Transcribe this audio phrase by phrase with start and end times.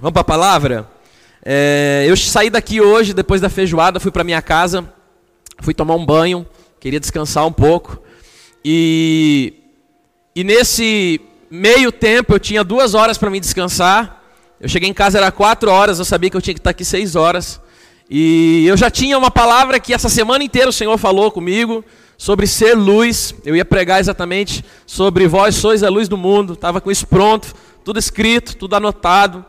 [0.00, 0.90] Vamos para a palavra?
[1.44, 4.90] É, eu saí daqui hoje, depois da feijoada, fui para minha casa,
[5.60, 6.46] fui tomar um banho,
[6.80, 8.02] queria descansar um pouco.
[8.64, 9.52] E,
[10.34, 14.22] e nesse meio tempo eu tinha duas horas para me descansar.
[14.58, 16.84] Eu cheguei em casa, era quatro horas, eu sabia que eu tinha que estar aqui
[16.84, 17.60] seis horas.
[18.08, 21.84] E eu já tinha uma palavra que essa semana inteira o Senhor falou comigo
[22.16, 23.34] sobre ser luz.
[23.44, 26.54] Eu ia pregar exatamente sobre vós sois a luz do mundo.
[26.54, 27.54] Estava com isso pronto,
[27.84, 29.44] tudo escrito, tudo anotado.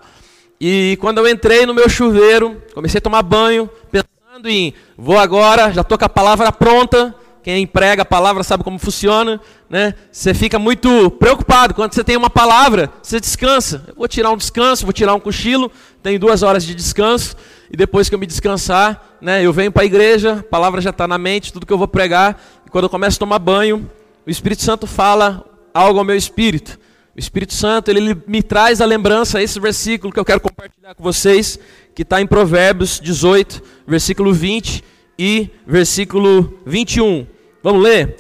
[0.64, 5.71] E quando eu entrei no meu chuveiro, comecei a tomar banho, pensando em vou agora,
[5.74, 7.15] já estou com a palavra pronta.
[7.42, 9.96] Quem emprega a palavra sabe como funciona, né?
[10.11, 13.86] Você fica muito preocupado quando você tem uma palavra, você descansa.
[13.87, 15.71] Eu vou tirar um descanso, vou tirar um cochilo,
[16.04, 17.36] tenho duas horas de descanso
[17.71, 19.43] e depois que eu me descansar, né?
[19.43, 21.87] Eu venho para a igreja, a palavra já está na mente, tudo que eu vou
[21.87, 22.39] pregar.
[22.68, 23.89] E quando eu começo a tomar banho,
[24.28, 26.78] o Espírito Santo fala algo ao meu espírito.
[27.14, 31.04] O Espírito Santo, ele me traz a lembrança, esse versículo que eu quero compartilhar com
[31.04, 31.60] vocês,
[31.93, 34.81] que está em Provérbios 18, versículo 20
[35.20, 37.28] e versículo 21.
[37.62, 38.16] Vamos ler?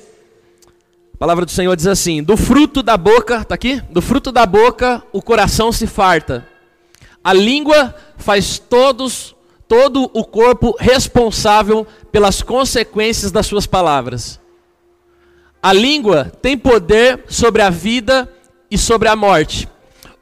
[1.13, 3.81] A palavra do Senhor diz assim: Do fruto da boca, está aqui?
[3.89, 6.45] Do fruto da boca o coração se farta.
[7.23, 9.33] A língua faz todos,
[9.69, 14.37] todo o corpo responsável pelas consequências das suas palavras.
[15.63, 18.40] A língua tem poder sobre a vida e
[18.77, 19.67] sobre a morte.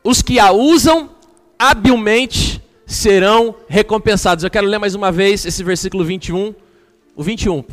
[0.03, 1.09] Os que a usam
[1.58, 4.44] habilmente serão recompensados.
[4.44, 6.53] Eu quero ler mais uma vez esse versículo 21.
[7.16, 7.64] O 21,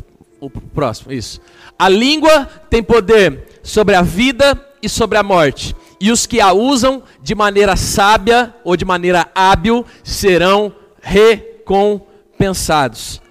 [0.41, 1.39] o próximo, isso.
[1.79, 5.75] A língua tem poder sobre a vida e sobre a morte.
[5.99, 13.21] E os que a usam de maneira sábia ou de maneira hábil serão recompensados.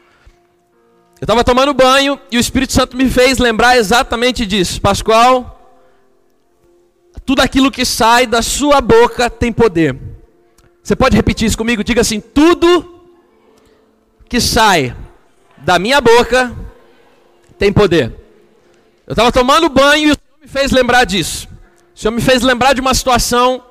[1.20, 4.80] Eu estava tomando banho e o Espírito Santo me fez lembrar exatamente disso.
[4.80, 5.55] Pascoal,
[7.26, 9.98] tudo aquilo que sai da sua boca tem poder.
[10.80, 11.82] Você pode repetir isso comigo?
[11.82, 13.02] Diga assim: tudo
[14.28, 14.94] que sai
[15.58, 16.54] da minha boca
[17.58, 18.14] tem poder.
[19.04, 21.48] Eu estava tomando banho e o Senhor me fez lembrar disso.
[21.94, 23.64] O Senhor me fez lembrar de uma situação,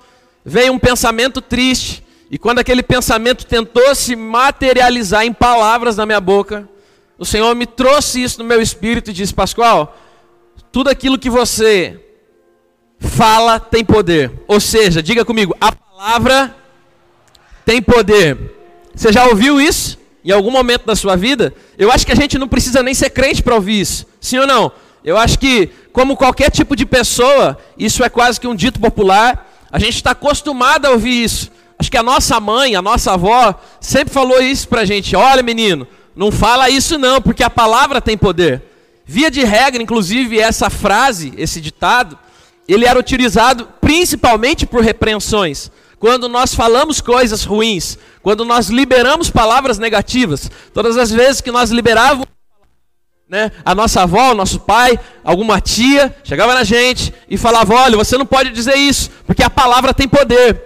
[0.44, 6.20] veio um pensamento triste, e quando aquele pensamento tentou se materializar em palavras na minha
[6.20, 6.68] boca,
[7.18, 9.98] o Senhor me trouxe isso no meu espírito e disse: Pascoal,
[10.72, 12.02] tudo aquilo que você
[13.06, 14.32] fala tem poder.
[14.48, 16.56] Ou seja, diga comigo, a palavra
[17.66, 18.38] tem poder.
[18.94, 21.54] Você já ouviu isso em algum momento da sua vida?
[21.78, 24.06] Eu acho que a gente não precisa nem ser crente para ouvir isso.
[24.20, 24.72] Sim ou não?
[25.04, 29.52] Eu acho que, como qualquer tipo de pessoa, isso é quase que um dito popular.
[29.72, 31.52] A gente está acostumado a ouvir isso.
[31.78, 35.44] Acho que a nossa mãe, a nossa avó, sempre falou isso para a gente: olha,
[35.44, 38.64] menino, não fala isso não, porque a palavra tem poder.
[39.06, 42.18] Via de regra, inclusive, essa frase, esse ditado,
[42.74, 45.72] ele era utilizado principalmente por repreensões.
[46.00, 51.72] Quando nós falamos coisas ruins, quando nós liberamos palavras negativas, todas as vezes que nós
[51.72, 52.28] liberávamos
[53.28, 57.98] né, a nossa avó, o nosso pai, alguma tia, chegava na gente e falava: olha,
[57.98, 60.62] você não pode dizer isso, porque a palavra tem poder.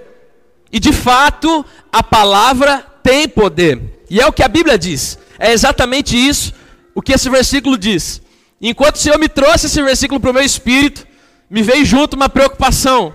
[0.71, 4.03] E de fato, a palavra tem poder.
[4.09, 5.17] E é o que a Bíblia diz.
[5.37, 6.53] É exatamente isso
[6.93, 8.21] o que esse versículo diz.
[8.61, 11.07] Enquanto o Senhor me trouxe esse versículo para o meu espírito,
[11.49, 13.13] me veio junto uma preocupação.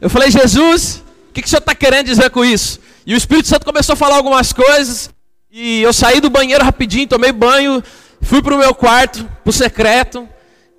[0.00, 2.80] Eu falei, Jesus, o que, que o Senhor está querendo dizer com isso?
[3.06, 5.10] E o Espírito Santo começou a falar algumas coisas,
[5.50, 7.82] e eu saí do banheiro rapidinho, tomei banho,
[8.20, 10.28] fui para o meu quarto, para o secreto,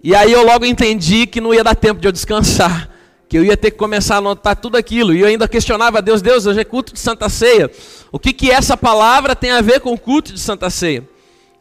[0.04, 2.90] e aí eu logo entendi que não ia dar tempo de eu descansar,
[3.28, 6.02] que eu ia ter que começar a anotar tudo aquilo, e eu ainda questionava a
[6.02, 7.72] Deus, Deus, hoje é culto de Santa Ceia,
[8.12, 11.08] o que, que essa palavra tem a ver com o culto de Santa Ceia?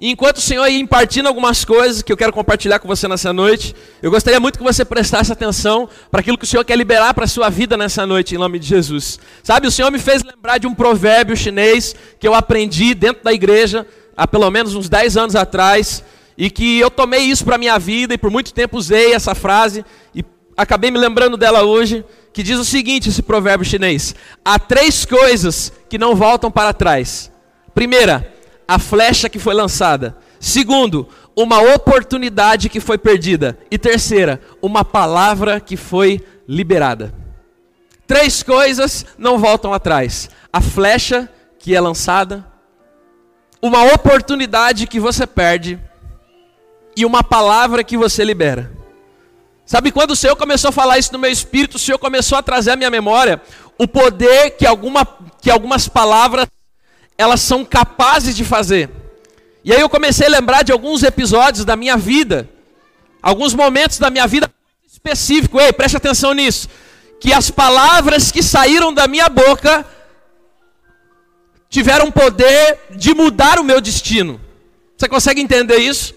[0.00, 3.34] E enquanto o Senhor ia impartindo algumas coisas que eu quero compartilhar com você nessa
[3.34, 7.12] noite, eu gostaria muito que você prestasse atenção para aquilo que o Senhor quer liberar
[7.12, 9.21] para a sua vida nessa noite, em nome de Jesus.
[9.43, 13.33] Sabe, o Senhor me fez lembrar de um provérbio chinês que eu aprendi dentro da
[13.33, 16.03] igreja há pelo menos uns 10 anos atrás,
[16.37, 19.34] e que eu tomei isso para a minha vida e por muito tempo usei essa
[19.34, 19.84] frase
[20.15, 20.25] e
[20.56, 22.03] acabei me lembrando dela hoje,
[22.33, 27.30] que diz o seguinte, esse provérbio chinês: há três coisas que não voltam para trás.
[27.74, 28.40] Primeira,
[28.71, 30.17] a flecha que foi lançada.
[30.39, 33.59] Segundo, uma oportunidade que foi perdida.
[33.69, 37.13] E terceira, uma palavra que foi liberada.
[38.07, 41.28] Três coisas não voltam atrás: a flecha
[41.59, 42.47] que é lançada,
[43.61, 45.77] uma oportunidade que você perde
[46.97, 48.71] e uma palavra que você libera.
[49.67, 52.43] Sabe quando o Senhor começou a falar isso no meu espírito, o Senhor começou a
[52.43, 53.43] trazer à minha memória
[53.77, 55.05] o poder que, alguma,
[55.43, 56.47] que algumas palavras
[57.21, 58.89] elas são capazes de fazer.
[59.63, 62.49] E aí eu comecei a lembrar de alguns episódios da minha vida,
[63.21, 64.51] alguns momentos da minha vida
[64.91, 65.61] específicos.
[65.61, 66.67] Ei, preste atenção nisso.
[67.21, 69.84] Que as palavras que saíram da minha boca
[71.69, 74.41] tiveram poder de mudar o meu destino.
[74.97, 76.15] Você consegue entender isso?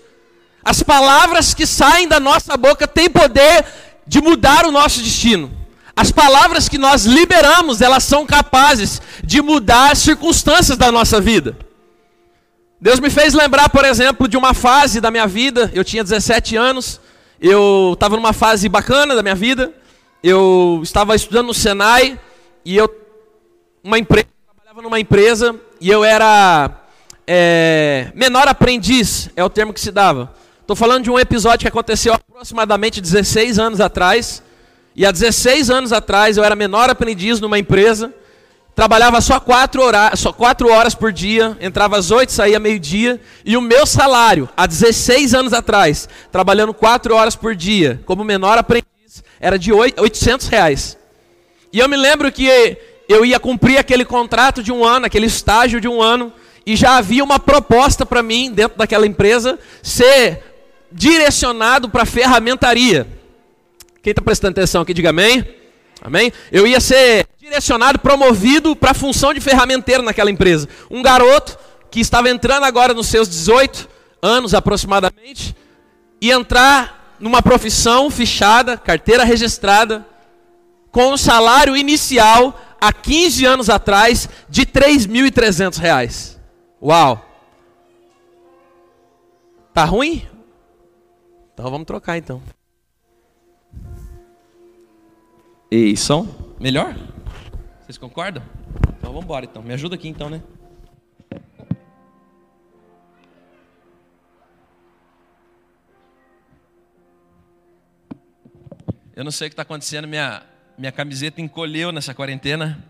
[0.63, 3.65] As palavras que saem da nossa boca têm poder
[4.07, 5.51] de mudar o nosso destino.
[5.95, 11.55] As palavras que nós liberamos, elas são capazes de mudar as circunstâncias da nossa vida.
[12.81, 15.71] Deus me fez lembrar, por exemplo, de uma fase da minha vida.
[15.73, 16.99] Eu tinha 17 anos,
[17.39, 19.71] eu estava numa fase bacana da minha vida.
[20.23, 22.19] Eu estava estudando no Senai
[22.65, 22.89] e eu
[23.83, 26.71] uma empresa, trabalhava numa empresa e eu era
[27.27, 30.33] é, menor aprendiz, é o termo que se dava.
[30.61, 34.41] Estou falando de um episódio que aconteceu aproximadamente 16 anos atrás.
[34.95, 38.13] E há 16 anos atrás eu era menor aprendiz numa empresa,
[38.75, 40.35] trabalhava só 4 horas, só
[40.71, 45.53] horas por dia, entrava às 8, saía meio-dia, e o meu salário, há 16 anos
[45.53, 50.97] atrás, trabalhando 4 horas por dia, como menor aprendiz, era de 800 reais.
[51.71, 52.47] E eu me lembro que
[53.09, 56.31] eu ia cumprir aquele contrato de um ano, aquele estágio de um ano,
[56.65, 60.43] e já havia uma proposta para mim, dentro daquela empresa, ser
[60.91, 63.07] direcionado para ferramentaria.
[64.03, 65.47] Quem está prestando atenção aqui, diga amém.
[66.01, 66.33] Amém?
[66.51, 70.67] Eu ia ser direcionado, promovido para a função de ferramenteiro naquela empresa.
[70.91, 71.57] Um garoto
[71.89, 73.87] que estava entrando agora nos seus 18
[74.21, 75.55] anos aproximadamente,
[76.19, 80.05] e entrar numa profissão fichada, carteira registrada,
[80.91, 86.37] com um salário inicial há 15 anos atrás de R$ 3.300.
[86.81, 87.25] Uau!
[89.73, 90.27] Tá ruim?
[91.53, 92.41] Então vamos trocar então.
[95.75, 96.27] Ei, som?
[96.59, 96.95] Melhor?
[97.81, 98.43] Vocês concordam?
[98.95, 99.63] Então vamos embora então.
[99.63, 100.39] Me ajuda aqui então, né?
[109.15, 110.43] Eu não sei o que está acontecendo, minha,
[110.77, 112.85] minha camiseta encolheu nessa quarentena.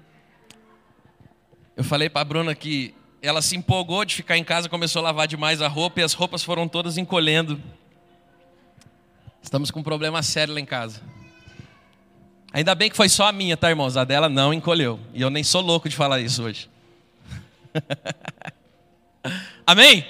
[1.78, 5.04] Eu falei para a Bruna que ela se empolgou de ficar em casa, começou a
[5.04, 7.64] lavar demais a roupa e as roupas foram todas encolhendo.
[9.42, 11.23] Estamos com um problema sério lá em casa.
[12.54, 13.98] Ainda bem que foi só a minha, tá, irmãos?
[13.98, 15.00] A dela não encolheu.
[15.12, 16.70] E eu nem sou louco de falar isso hoje.
[19.66, 20.06] Amém?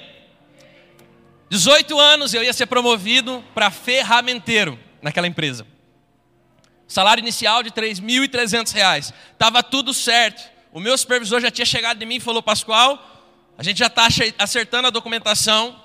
[1.48, 5.66] 18 anos eu ia ser promovido para ferramenteiro naquela empresa.
[6.86, 9.14] Salário inicial de R$ 3.300.
[9.32, 10.42] Estava tudo certo.
[10.70, 12.98] O meu supervisor já tinha chegado em mim e falou: Pascoal,
[13.56, 14.06] a gente já está
[14.38, 15.80] acertando a documentação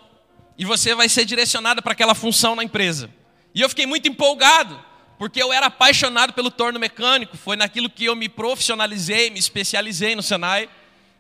[0.58, 3.10] e você vai ser direcionado para aquela função na empresa.
[3.56, 4.84] E eu fiquei muito empolgado,
[5.20, 10.16] porque eu era apaixonado pelo torno mecânico, foi naquilo que eu me profissionalizei, me especializei
[10.16, 10.70] no Senai.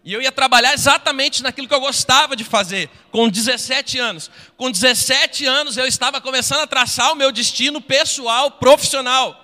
[0.06, 4.32] E eu ia trabalhar exatamente naquilo que eu gostava de fazer, com 17 anos.
[4.56, 9.38] Com 17 anos eu estava começando a traçar o meu destino pessoal, profissional.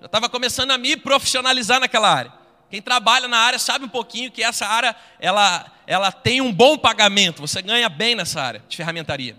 [0.00, 2.32] Eu estava começando a me profissionalizar naquela área.
[2.68, 6.76] Quem trabalha na área sabe um pouquinho que essa área ela, ela tem um bom
[6.76, 9.36] pagamento, você ganha bem nessa área de ferramentaria.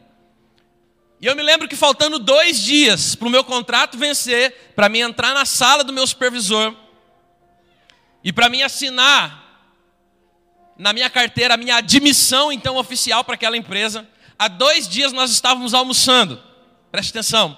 [1.24, 5.00] E eu me lembro que faltando dois dias para o meu contrato vencer, para mim
[5.00, 6.76] entrar na sala do meu supervisor
[8.22, 9.42] e para mim assinar
[10.78, 14.06] na minha carteira a minha admissão então oficial para aquela empresa,
[14.38, 16.44] há dois dias nós estávamos almoçando,
[16.92, 17.58] preste atenção.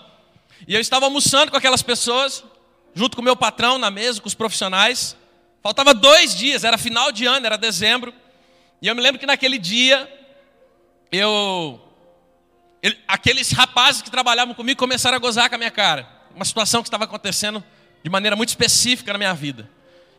[0.68, 2.44] E eu estava almoçando com aquelas pessoas,
[2.94, 5.18] junto com o meu patrão na mesa, com os profissionais.
[5.63, 8.13] Faltava dois dias, era final de ano, era dezembro.
[8.79, 10.07] E eu me lembro que naquele dia
[11.11, 11.81] eu
[12.85, 16.07] ele, aqueles rapazes que trabalhavam comigo começaram a gozar com a minha cara.
[16.35, 17.63] Uma situação que estava acontecendo
[18.04, 19.68] de maneira muito específica na minha vida.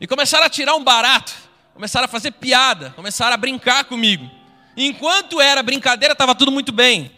[0.01, 1.33] E começaram a tirar um barato,
[1.73, 4.29] começaram a fazer piada, começaram a brincar comigo.
[4.77, 7.09] E enquanto era brincadeira, estava tudo muito bem.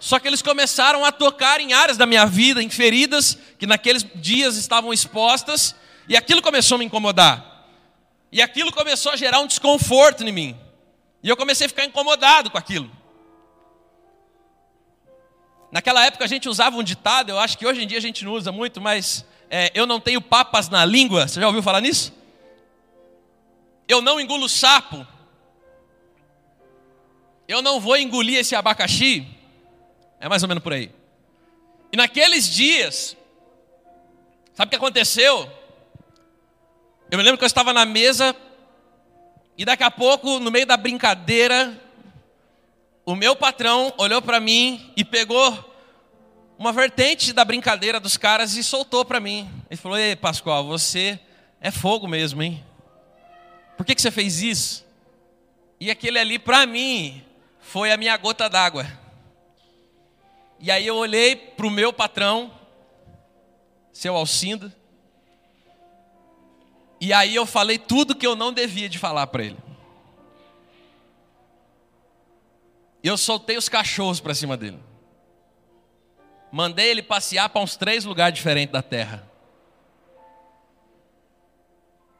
[0.00, 4.06] Só que eles começaram a tocar em áreas da minha vida, em feridas que naqueles
[4.14, 5.74] dias estavam expostas,
[6.08, 7.66] e aquilo começou a me incomodar.
[8.32, 10.56] E aquilo começou a gerar um desconforto em mim.
[11.22, 12.90] E eu comecei a ficar incomodado com aquilo.
[15.74, 18.24] Naquela época a gente usava um ditado, eu acho que hoje em dia a gente
[18.24, 21.26] não usa muito, mas é, eu não tenho papas na língua.
[21.26, 22.14] Você já ouviu falar nisso?
[23.88, 25.04] Eu não engulo sapo.
[27.48, 29.26] Eu não vou engolir esse abacaxi.
[30.20, 30.92] É mais ou menos por aí.
[31.92, 33.16] E naqueles dias,
[34.54, 35.50] sabe o que aconteceu?
[37.10, 38.32] Eu me lembro que eu estava na mesa
[39.58, 41.76] e daqui a pouco, no meio da brincadeira,
[43.04, 45.72] o meu patrão olhou para mim e pegou
[46.58, 49.50] uma vertente da brincadeira dos caras e soltou para mim.
[49.70, 51.18] Ele falou: Ei, Pascoal, você
[51.60, 52.64] é fogo mesmo, hein?
[53.76, 54.84] Por que, que você fez isso?
[55.80, 57.22] E aquele ali, para mim,
[57.60, 58.86] foi a minha gota d'água.
[60.60, 62.50] E aí eu olhei para o meu patrão,
[63.92, 64.72] seu Alcindo,
[67.00, 69.58] e aí eu falei tudo que eu não devia de falar para ele.
[73.04, 74.82] E eu soltei os cachorros para cima dele.
[76.50, 79.28] Mandei ele passear para uns três lugares diferentes da terra.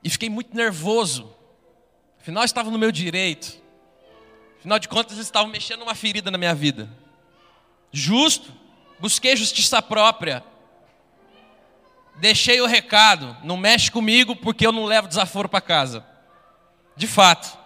[0.02, 1.34] E fiquei muito nervoso.
[2.20, 3.58] Afinal, estava no meu direito.
[4.58, 6.90] Afinal de contas, eles estavam mexendo uma ferida na minha vida.
[7.90, 8.52] Justo,
[9.00, 10.44] busquei justiça própria.
[12.16, 16.04] Deixei o recado, não mexe comigo porque eu não levo desaforo para casa.
[16.94, 17.58] De fato,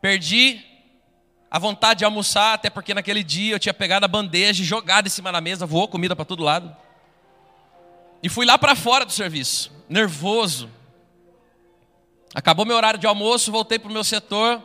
[0.00, 0.73] perdi
[1.54, 5.06] a vontade de almoçar, até porque naquele dia eu tinha pegado a bandeja e jogado
[5.06, 6.76] em cima da mesa, voou comida para todo lado.
[8.20, 10.68] E fui lá para fora do serviço, nervoso.
[12.34, 14.60] Acabou meu horário de almoço, voltei para o meu setor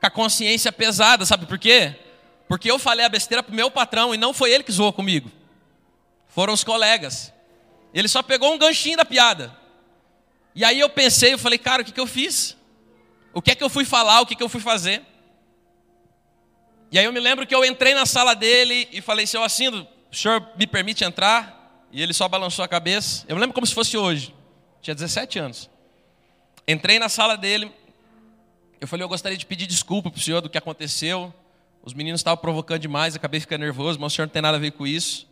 [0.00, 1.94] com a consciência pesada, sabe por quê?
[2.48, 4.92] Porque eu falei a besteira para o meu patrão e não foi ele que zoou
[4.92, 5.30] comigo.
[6.26, 7.32] Foram os colegas.
[7.94, 9.56] Ele só pegou um ganchinho da piada.
[10.52, 12.56] E aí eu pensei, eu falei, cara, o que, que eu fiz?
[13.32, 14.20] O que é que eu fui falar?
[14.20, 15.11] O que, que eu fui fazer?
[16.92, 19.88] E aí eu me lembro que eu entrei na sala dele e falei, seu Assindo,
[20.10, 21.86] o senhor me permite entrar?
[21.90, 23.24] E ele só balançou a cabeça.
[23.26, 24.34] Eu me lembro como se fosse hoje.
[24.82, 25.70] Tinha 17 anos.
[26.68, 27.72] Entrei na sala dele.
[28.78, 31.32] Eu falei, eu gostaria de pedir desculpa para o senhor do que aconteceu.
[31.82, 34.60] Os meninos estavam provocando demais, acabei ficando nervoso, mas o senhor não tem nada a
[34.60, 35.26] ver com isso.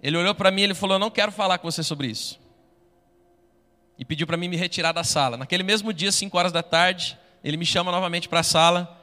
[0.00, 2.38] Ele olhou para mim e falou, eu não quero falar com você sobre isso.
[3.98, 5.36] E pediu para mim me retirar da sala.
[5.36, 9.01] Naquele mesmo dia, 5 horas da tarde, ele me chama novamente para a sala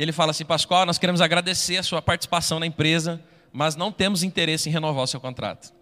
[0.00, 3.92] e ele fala assim: Pascoal, nós queremos agradecer a sua participação na empresa, mas não
[3.92, 5.74] temos interesse em renovar o seu contrato.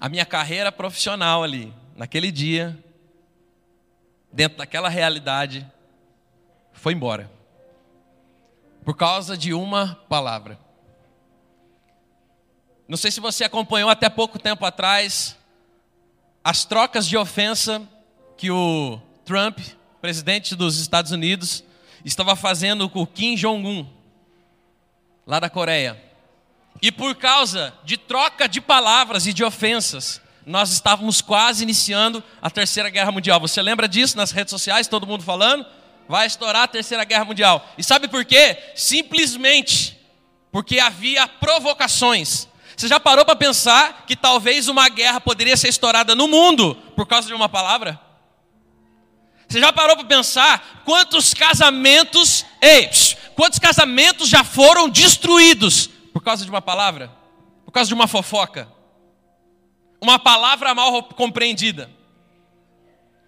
[0.00, 2.76] A minha carreira profissional ali, naquele dia,
[4.32, 5.64] dentro daquela realidade,
[6.72, 7.30] foi embora.
[8.84, 10.58] Por causa de uma palavra.
[12.88, 15.36] Não sei se você acompanhou até pouco tempo atrás
[16.42, 17.80] as trocas de ofensa
[18.36, 19.60] que o Trump,
[20.00, 21.62] presidente dos Estados Unidos,
[22.08, 23.84] estava fazendo com Kim Jong-un,
[25.26, 26.00] lá da Coreia.
[26.80, 32.48] E por causa de troca de palavras e de ofensas, nós estávamos quase iniciando a
[32.48, 33.40] Terceira Guerra Mundial.
[33.40, 35.66] Você lembra disso nas redes sociais, todo mundo falando?
[36.08, 37.66] Vai estourar a Terceira Guerra Mundial.
[37.76, 38.56] E sabe por quê?
[38.76, 39.98] Simplesmente
[40.52, 42.46] porque havia provocações.
[42.76, 47.06] Você já parou para pensar que talvez uma guerra poderia ser estourada no mundo por
[47.06, 48.05] causa de uma palavra?
[49.48, 52.90] Você já parou para pensar quantos casamentos, ei,
[53.34, 57.10] quantos casamentos já foram destruídos por causa de uma palavra?
[57.64, 58.68] Por causa de uma fofoca?
[60.00, 61.90] Uma palavra mal compreendida.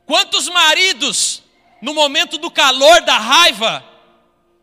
[0.07, 1.43] Quantos maridos,
[1.81, 3.85] no momento do calor, da raiva,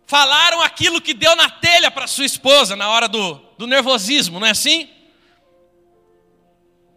[0.05, 4.47] falaram aquilo que deu na telha para sua esposa na hora do, do nervosismo, não
[4.47, 4.89] é assim?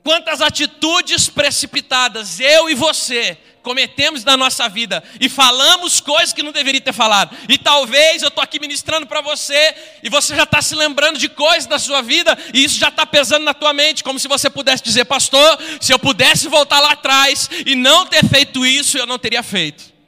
[0.02, 6.52] Quantas atitudes precipitadas eu e você cometemos na nossa vida e falamos coisas que não
[6.52, 7.36] deveria ter falado.
[7.48, 11.28] E talvez eu estou aqui ministrando para você e você já está se lembrando de
[11.28, 14.48] coisas da sua vida e isso já está pesando na tua mente, como se você
[14.48, 19.06] pudesse dizer, pastor, se eu pudesse voltar lá atrás e não ter feito isso, eu
[19.06, 19.98] não teria feito.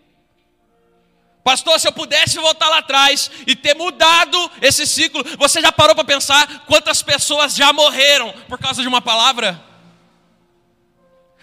[1.42, 5.94] Pastor, se eu pudesse voltar lá atrás e ter mudado esse ciclo, você já parou
[5.94, 9.69] para pensar quantas pessoas já morreram por causa de uma palavra?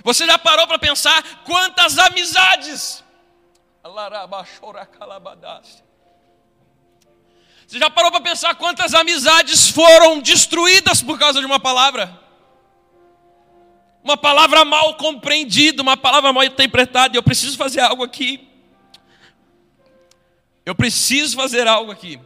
[0.04, 3.04] Você já parou para pensar quantas amizades?
[7.68, 12.18] Você já parou para pensar quantas amizades foram destruídas por causa de uma palavra?
[14.04, 17.18] Uma palavra mal compreendida, uma palavra mal interpretada.
[17.18, 18.48] Eu preciso fazer algo aqui.
[20.66, 22.20] Eu preciso fazer algo aqui.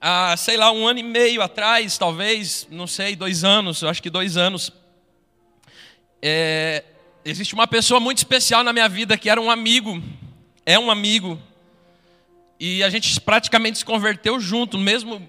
[0.00, 4.00] Ah, sei lá, um ano e meio atrás, talvez, não sei, dois anos, eu acho
[4.00, 4.72] que dois anos,
[6.22, 6.84] é,
[7.24, 10.02] existe uma pessoa muito especial na minha vida que era um amigo,
[10.64, 11.40] é um amigo,
[12.60, 15.26] e a gente praticamente se converteu junto, mesmo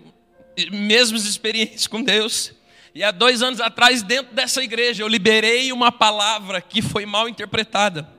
[0.72, 2.51] mesmas experiências com Deus.
[2.93, 7.29] E há dois anos atrás, dentro dessa igreja, eu liberei uma palavra que foi mal
[7.29, 8.10] interpretada.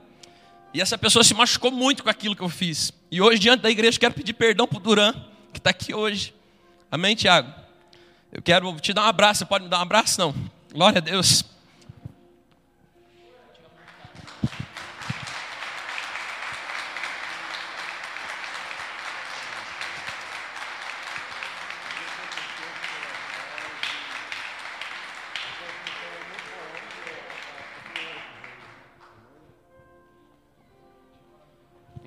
[0.73, 2.93] E essa pessoa se machucou muito com aquilo que eu fiz.
[3.11, 5.13] E hoje, diante da igreja, quero pedir perdão para o Duran,
[5.51, 6.33] que está aqui hoje.
[6.89, 7.53] Amém, Tiago?
[8.31, 9.39] Eu quero te dar um abraço.
[9.39, 10.19] Você pode me dar um abraço?
[10.19, 10.33] Não.
[10.73, 11.43] Glória a Deus.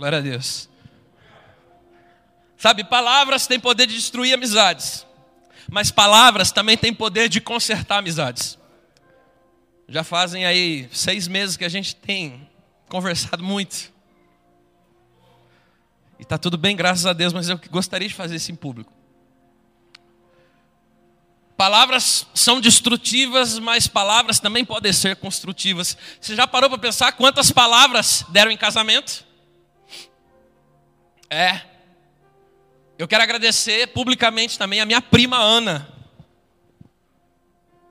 [0.05, 0.69] Glória a Deus.
[2.59, 5.07] Sabe, palavras têm poder de destruir amizades,
[5.67, 8.59] mas palavras também têm poder de consertar amizades.
[9.89, 12.47] Já fazem aí seis meses que a gente tem
[12.87, 13.91] conversado muito.
[16.19, 18.93] E está tudo bem, graças a Deus, mas eu gostaria de fazer isso em público.
[21.57, 25.97] Palavras são destrutivas, mas palavras também podem ser construtivas.
[26.21, 29.25] Você já parou para pensar quantas palavras deram em casamento?
[31.35, 31.63] É.
[32.97, 35.89] Eu quero agradecer publicamente também a minha prima Ana.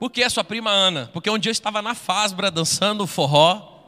[0.00, 1.10] Por que a sua prima Ana?
[1.12, 3.82] Porque um dia eu estava na Fasbra dançando forró.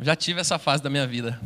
[0.00, 1.40] Já tive essa fase da minha vida.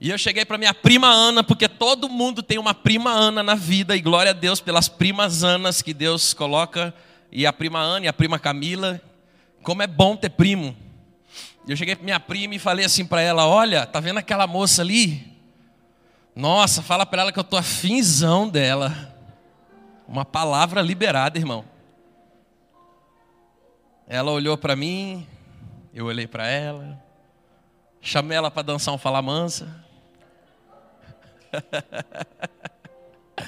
[0.00, 3.54] E eu cheguei para minha prima Ana, porque todo mundo tem uma prima Ana na
[3.54, 6.92] vida, e glória a Deus pelas primas Anas que Deus coloca,
[7.30, 9.00] e a prima Ana e a prima Camila.
[9.62, 10.76] Como é bom ter primo.
[11.68, 14.82] Eu cheguei para minha prima e falei assim para ela: Olha, tá vendo aquela moça
[14.82, 15.31] ali?
[16.34, 19.14] Nossa, fala para ela que eu tô afinzão dela.
[20.08, 21.64] Uma palavra liberada, irmão.
[24.08, 25.26] Ela olhou para mim,
[25.92, 27.02] eu olhei para ela,
[28.00, 29.84] chamei ela para dançar um fala mansa.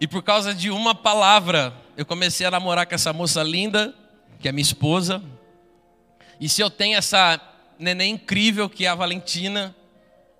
[0.00, 3.92] e por causa de uma palavra, eu comecei a namorar com essa moça linda,
[4.38, 5.20] que é minha esposa.
[6.40, 7.40] E se eu tenho essa
[7.78, 9.74] neném incrível que é a Valentina,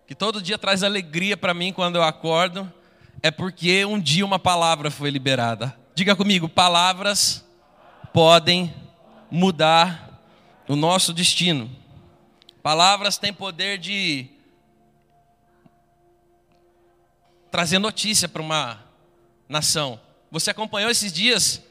[0.07, 2.73] que todo dia traz alegria para mim quando eu acordo,
[3.23, 5.77] é porque um dia uma palavra foi liberada.
[5.95, 7.45] Diga comigo, palavras
[8.13, 8.73] podem
[9.31, 10.23] mudar
[10.69, 11.69] o nosso destino.
[12.63, 14.29] Palavras têm poder de
[17.51, 18.85] trazer notícia para uma
[19.49, 20.01] nação.
[20.31, 21.63] Você acompanhou esses dias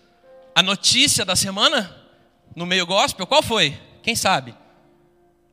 [0.53, 1.95] a notícia da semana
[2.53, 3.27] no meio gospel?
[3.27, 3.79] Qual foi?
[4.03, 4.53] Quem sabe?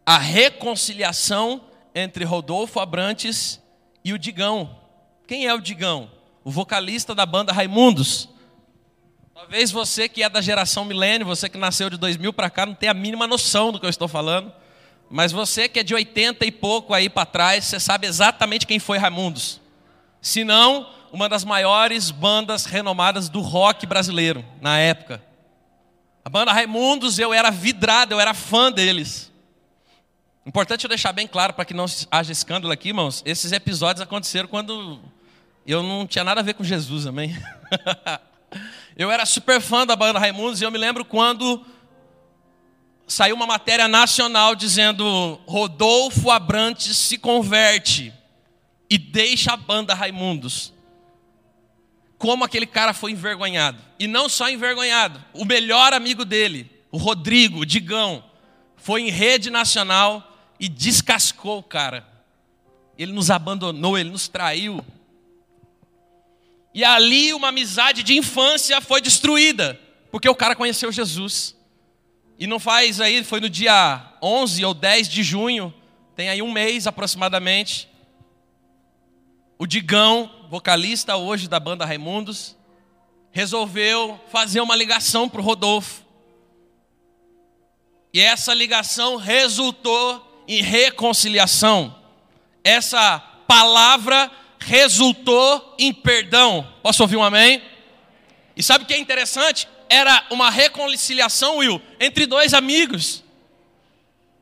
[0.04, 1.60] A reconciliação
[1.94, 3.60] entre Rodolfo Abrantes
[4.04, 4.78] e o Digão.
[5.26, 6.10] Quem é o Digão?
[6.44, 8.28] O vocalista da banda Raimundos.
[9.34, 12.74] Talvez você que é da geração milênio, você que nasceu de 2000 para cá, não
[12.74, 14.52] tenha a mínima noção do que eu estou falando.
[15.10, 18.78] Mas você que é de 80 e pouco aí para trás, você sabe exatamente quem
[18.78, 19.62] foi Raimundos
[20.22, 25.22] se não uma das maiores bandas renomadas do rock brasileiro na época.
[26.24, 29.31] A banda Raimundos, eu era vidrado, eu era fã deles.
[30.44, 33.22] Importante eu deixar bem claro para que não haja escândalo aqui, irmãos.
[33.24, 35.00] Esses episódios aconteceram quando
[35.64, 37.36] eu não tinha nada a ver com Jesus, amém?
[38.96, 41.64] eu era super fã da banda Raimundos e eu me lembro quando
[43.06, 48.12] saiu uma matéria nacional dizendo Rodolfo Abrantes se converte
[48.90, 50.72] e deixa a banda Raimundos.
[52.18, 53.78] Como aquele cara foi envergonhado.
[53.96, 58.24] E não só envergonhado, o melhor amigo dele, o Rodrigo, o Digão,
[58.76, 60.30] foi em rede nacional
[60.62, 62.06] e descascou o cara.
[62.96, 64.80] Ele nos abandonou, ele nos traiu.
[66.72, 69.78] E ali uma amizade de infância foi destruída,
[70.12, 71.56] porque o cara conheceu Jesus.
[72.38, 75.74] E não faz aí, foi no dia 11 ou 10 de junho,
[76.14, 77.88] tem aí um mês aproximadamente,
[79.58, 82.56] o Digão, vocalista hoje da banda Raimundos,
[83.32, 86.04] resolveu fazer uma ligação para o Rodolfo.
[88.14, 91.94] E essa ligação resultou em reconciliação.
[92.64, 96.66] Essa palavra resultou em perdão.
[96.82, 97.62] Posso ouvir um amém?
[98.56, 99.68] E sabe o que é interessante?
[99.88, 103.22] Era uma reconciliação, Will, entre dois amigos.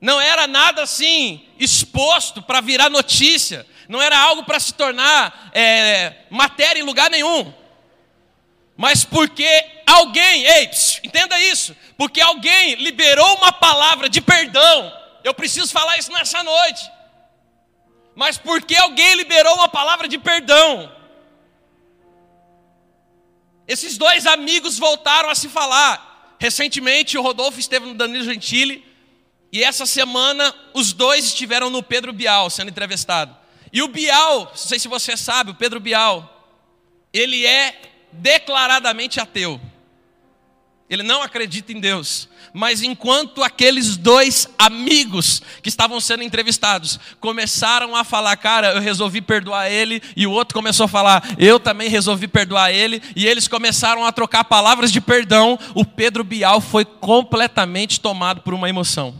[0.00, 6.14] Não era nada assim exposto para virar notícia não era algo para se tornar é,
[6.30, 7.52] matéria em lugar nenhum.
[8.76, 9.44] Mas porque
[9.84, 14.92] alguém, ei, psiu, entenda isso, porque alguém liberou uma palavra de perdão,
[15.24, 16.90] eu preciso falar isso nessa noite.
[18.14, 20.90] Mas porque alguém liberou uma palavra de perdão,
[23.70, 26.36] esses dois amigos voltaram a se falar.
[26.40, 28.84] Recentemente, o Rodolfo esteve no Danilo Gentili,
[29.52, 33.36] e essa semana os dois estiveram no Pedro Bial sendo entrevistado.
[33.72, 36.58] E o Bial, não sei se você sabe, o Pedro Bial,
[37.12, 37.80] ele é
[38.10, 39.60] declaradamente ateu.
[40.90, 42.28] Ele não acredita em Deus.
[42.52, 49.20] Mas enquanto aqueles dois amigos que estavam sendo entrevistados começaram a falar, cara, eu resolvi
[49.20, 53.46] perdoar ele, e o outro começou a falar, eu também resolvi perdoar ele, e eles
[53.46, 59.14] começaram a trocar palavras de perdão, o Pedro Bial foi completamente tomado por uma emoção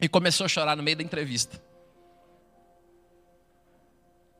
[0.00, 1.60] e começou a chorar no meio da entrevista.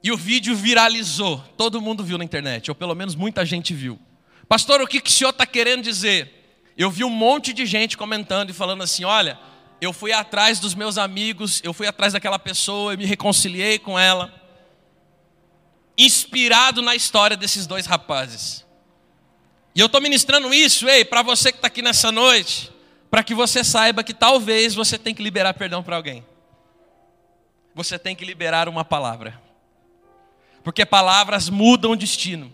[0.01, 1.39] E o vídeo viralizou.
[1.57, 3.99] Todo mundo viu na internet, ou pelo menos muita gente viu.
[4.49, 6.42] Pastor, o que, que o senhor está querendo dizer?
[6.77, 9.39] Eu vi um monte de gente comentando e falando assim: olha,
[9.81, 13.99] eu fui atrás dos meus amigos, eu fui atrás daquela pessoa, eu me reconciliei com
[13.99, 14.33] ela.
[15.99, 18.65] Inspirado na história desses dois rapazes.
[19.75, 22.71] E eu estou ministrando isso, ei, para você que está aqui nessa noite,
[23.11, 26.25] para que você saiba que talvez você tenha que liberar perdão para alguém.
[27.75, 29.41] você tem que liberar uma palavra.
[30.63, 32.53] Porque palavras mudam o destino.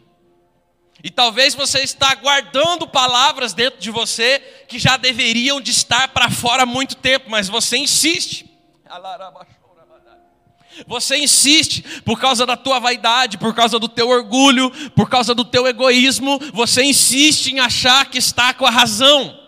[1.03, 6.29] E talvez você está guardando palavras dentro de você que já deveriam de estar para
[6.29, 8.47] fora há muito tempo, mas você insiste.
[10.87, 15.45] Você insiste por causa da tua vaidade, por causa do teu orgulho, por causa do
[15.45, 19.39] teu egoísmo, você insiste em achar que está com a razão.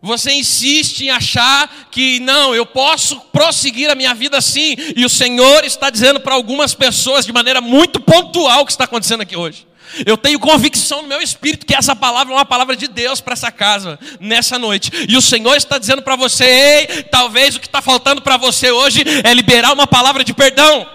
[0.00, 5.08] Você insiste em achar que não, eu posso prosseguir a minha vida assim, e o
[5.08, 9.36] Senhor está dizendo para algumas pessoas de maneira muito pontual o que está acontecendo aqui
[9.36, 9.66] hoje.
[10.06, 13.34] Eu tenho convicção no meu espírito que essa palavra é uma palavra de Deus para
[13.34, 14.90] essa casa, nessa noite.
[15.08, 18.70] E o Senhor está dizendo para você: ei, talvez o que está faltando para você
[18.70, 20.88] hoje é liberar uma palavra de perdão.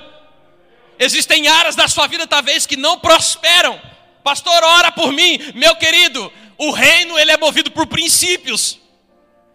[0.97, 3.79] Existem áreas da sua vida, talvez, que não prosperam.
[4.23, 6.31] Pastor, ora por mim, meu querido.
[6.57, 8.79] O reino ele é movido por princípios.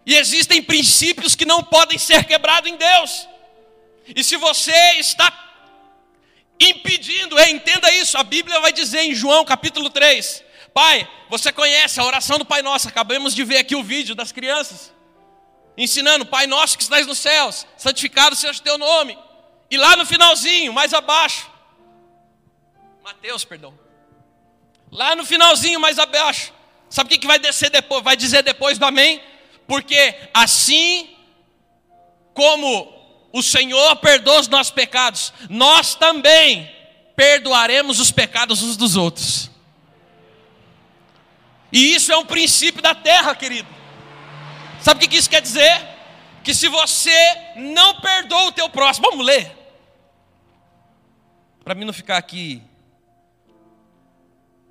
[0.07, 3.29] E existem princípios que não podem ser quebrados em Deus.
[4.15, 5.31] E se você está
[6.59, 12.01] impedindo, é, entenda isso, a Bíblia vai dizer em João capítulo 3, Pai, você conhece
[12.01, 14.93] a oração do Pai Nosso, acabamos de ver aqui o vídeo das crianças,
[15.77, 19.19] ensinando, Pai Nosso que estás nos céus, santificado seja o teu nome,
[19.71, 21.51] e lá no finalzinho, mais abaixo,
[23.03, 23.79] Mateus, perdão,
[24.91, 26.53] lá no finalzinho, mais abaixo,
[26.89, 29.23] sabe o que, que vai descer depois, vai dizer depois do amém?
[29.67, 31.17] Porque assim
[32.35, 32.94] como
[33.35, 36.71] o Senhor perdoa os nossos pecados, nós também
[37.17, 39.51] perdoaremos os pecados uns dos outros.
[41.73, 43.67] E isso é um princípio da terra, querido.
[44.81, 45.85] Sabe o que isso quer dizer?
[46.45, 47.11] Que se você
[47.57, 49.51] não perdoa o teu próximo, vamos ler.
[51.65, 52.63] Para mim não ficar aqui.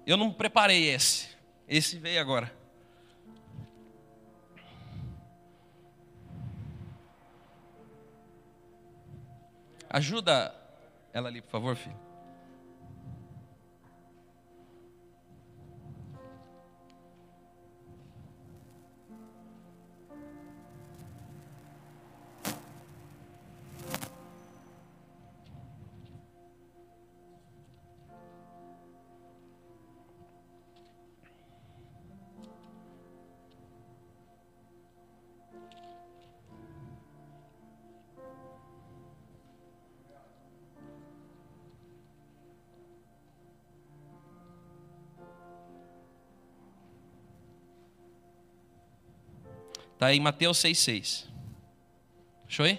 [0.07, 1.27] Eu não preparei esse.
[1.67, 2.62] Esse veio agora.
[9.93, 10.51] Ajuda
[11.13, 12.02] ela ali, por favor, filho.
[50.03, 51.27] Está em Mateus 6,6.
[52.45, 52.77] Achou aí?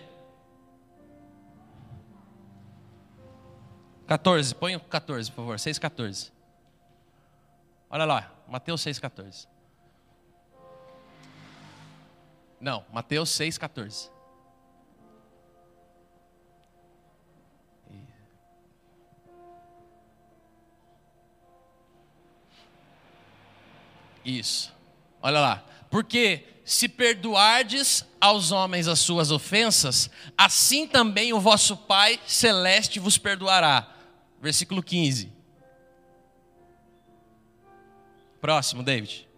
[4.07, 5.57] 14, põe o 14, por favor.
[5.57, 6.31] 6,14.
[7.89, 9.49] Olha lá, Mateus 6,14.
[12.61, 14.11] Não, Mateus 6,14.
[24.23, 24.71] Isso.
[25.23, 25.65] Olha lá.
[25.89, 33.18] Porque se perdoardes aos homens as suas ofensas, assim também o vosso Pai celeste vos
[33.18, 33.87] perdoará.
[34.40, 35.31] Versículo 15.
[38.40, 39.29] Próximo, David.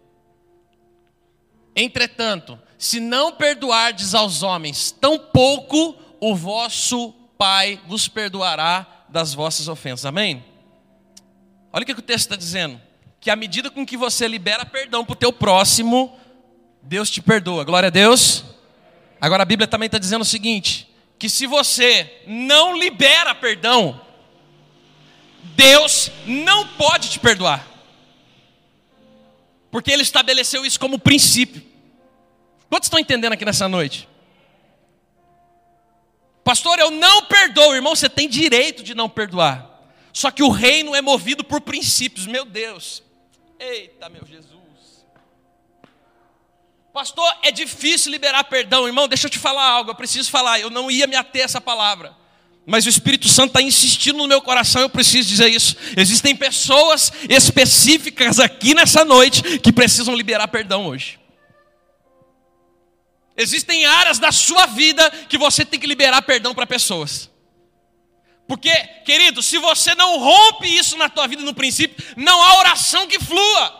[1.75, 10.05] Entretanto, se não perdoardes aos homens, tampouco o vosso Pai vos perdoará das vossas ofensas.
[10.05, 10.43] Amém?
[11.71, 12.81] Olha o que o texto está dizendo.
[13.19, 16.17] Que à medida com que você libera perdão para o teu próximo,
[16.87, 17.65] Deus te perdoa.
[17.65, 18.45] Glória a Deus.
[19.19, 23.99] Agora a Bíblia também está dizendo o seguinte: que se você não libera perdão,
[25.55, 27.67] Deus não pode te perdoar.
[29.69, 31.61] Porque Ele estabeleceu isso como princípio.
[32.69, 34.07] Quantos estão entendendo aqui nessa noite?
[36.41, 39.69] Pastor, eu não perdoo, irmão, você tem direito de não perdoar.
[40.13, 43.03] Só que o reino é movido por princípios, meu Deus.
[43.59, 44.57] Eita, meu Jesus.
[46.97, 49.07] Pastor, é difícil liberar perdão, irmão.
[49.07, 49.91] Deixa eu te falar algo.
[49.91, 50.59] Eu preciso falar.
[50.59, 52.17] Eu não ia me ater a essa palavra.
[52.65, 55.75] Mas o Espírito Santo está insistindo no meu coração, eu preciso dizer isso.
[55.95, 61.19] Existem pessoas específicas aqui nessa noite que precisam liberar perdão hoje.
[63.37, 67.29] Existem áreas da sua vida que você tem que liberar perdão para pessoas.
[68.47, 73.05] Porque, querido, se você não rompe isso na tua vida no princípio, não há oração
[73.05, 73.76] que flua.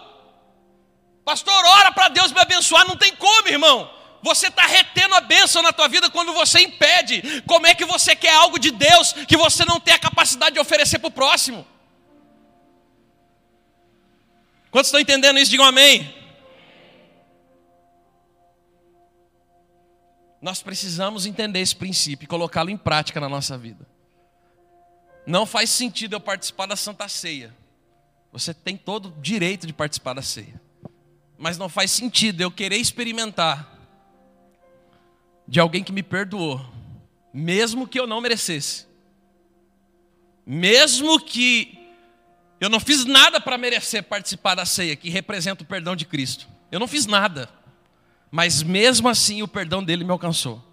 [1.28, 3.94] Pastor, ora para Deus me abençoar, não tem como, irmão.
[4.24, 7.42] Você está retendo a bênção na tua vida quando você impede.
[7.42, 10.60] Como é que você quer algo de Deus que você não tem a capacidade de
[10.62, 11.68] oferecer para o próximo?
[14.72, 15.52] Quantos estão entendendo isso?
[15.52, 16.16] Digam amém.
[20.42, 23.86] Nós precisamos entender esse princípio e colocá-lo em prática na nossa vida.
[25.26, 27.54] Não faz sentido eu participar da Santa Ceia.
[28.32, 30.66] Você tem todo o direito de participar da ceia.
[31.38, 33.78] Mas não faz sentido eu querer experimentar
[35.48, 36.66] de alguém que me perdoou,
[37.34, 38.86] mesmo que eu não merecesse.
[40.46, 41.78] Mesmo que
[42.60, 46.48] eu não fiz nada para merecer participar da ceia, que representa o perdão de Cristo.
[46.72, 47.50] Eu não fiz nada.
[48.32, 50.64] Mas mesmo assim o perdão dele me alcançou.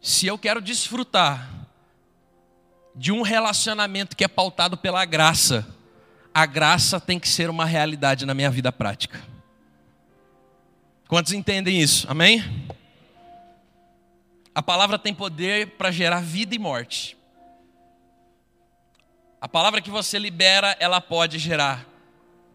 [0.00, 1.66] Se eu quero desfrutar
[2.94, 5.73] de um relacionamento que é pautado pela graça,
[6.34, 9.22] a graça tem que ser uma realidade na minha vida prática.
[11.06, 12.10] Quantos entendem isso?
[12.10, 12.42] Amém?
[14.52, 17.16] A palavra tem poder para gerar vida e morte.
[19.40, 21.86] A palavra que você libera, ela pode gerar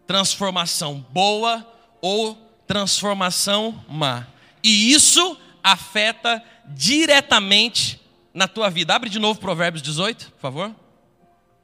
[0.06, 1.66] transformação boa
[2.02, 2.34] ou
[2.66, 4.26] transformação má.
[4.62, 8.00] E isso afeta diretamente
[8.34, 8.94] na tua vida.
[8.94, 10.74] Abre de novo Provérbios 18, por favor.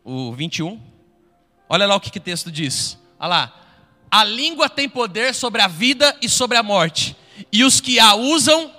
[0.03, 0.96] O 21.
[1.69, 2.99] Olha lá o que, que o texto diz.
[3.19, 3.55] Olha lá.
[4.11, 7.17] A língua tem poder sobre a vida e sobre a morte.
[7.53, 8.73] E os que a usam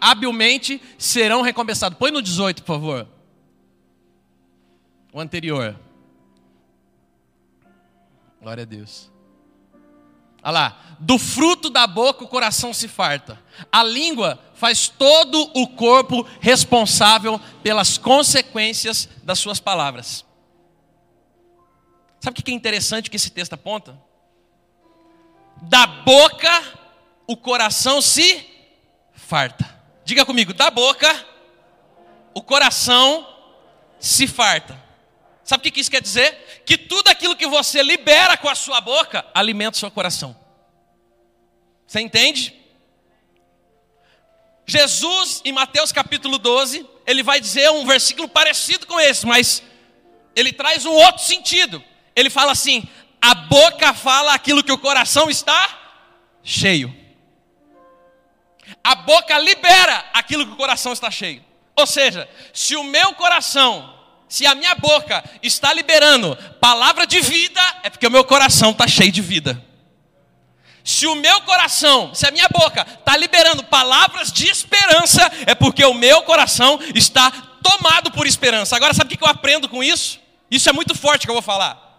[0.00, 1.98] habilmente serão recompensados.
[1.98, 3.08] Põe no 18, por favor.
[5.12, 5.76] O anterior.
[8.40, 9.10] Glória a Deus.
[10.42, 10.78] Olha lá.
[11.00, 13.42] Do fruto da boca o coração se farta.
[13.72, 20.24] A língua faz todo o corpo responsável pelas consequências das suas palavras.
[22.20, 23.98] Sabe o que é interessante que esse texto aponta?
[25.62, 26.62] Da boca
[27.26, 28.46] o coração se
[29.14, 29.68] farta.
[30.04, 31.26] Diga comigo, da boca
[32.34, 33.26] o coração
[33.98, 34.80] se farta.
[35.42, 36.62] Sabe o que isso quer dizer?
[36.66, 40.36] Que tudo aquilo que você libera com a sua boca alimenta o seu coração.
[41.86, 42.54] Você entende?
[44.66, 49.62] Jesus, em Mateus capítulo 12, ele vai dizer um versículo parecido com esse, mas
[50.36, 51.82] ele traz um outro sentido.
[52.20, 52.88] Ele fala assim:
[53.20, 55.68] a boca fala aquilo que o coração está
[56.42, 56.94] cheio.
[58.84, 61.44] A boca libera aquilo que o coração está cheio.
[61.76, 67.60] Ou seja, se o meu coração se a minha boca está liberando palavra de vida,
[67.82, 69.60] é porque o meu coração está cheio de vida.
[70.84, 75.84] Se o meu coração, se a minha boca está liberando palavras de esperança, é porque
[75.84, 77.28] o meu coração está
[77.60, 78.76] tomado por esperança.
[78.76, 80.20] Agora, sabe o que eu aprendo com isso?
[80.48, 81.89] Isso é muito forte que eu vou falar.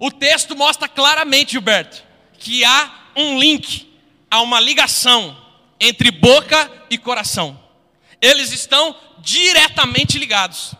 [0.00, 2.02] O texto mostra claramente, Gilberto,
[2.38, 3.86] que há um link,
[4.30, 5.36] há uma ligação
[5.78, 7.60] entre boca e coração.
[8.20, 10.74] Eles estão diretamente ligados.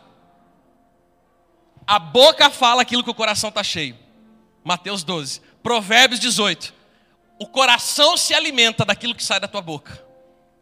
[1.87, 3.99] A boca fala aquilo que o coração está cheio.
[4.65, 5.43] Mateus 12.
[5.63, 6.73] Provérbios 18.
[7.39, 10.03] O coração se alimenta daquilo que sai da tua boca.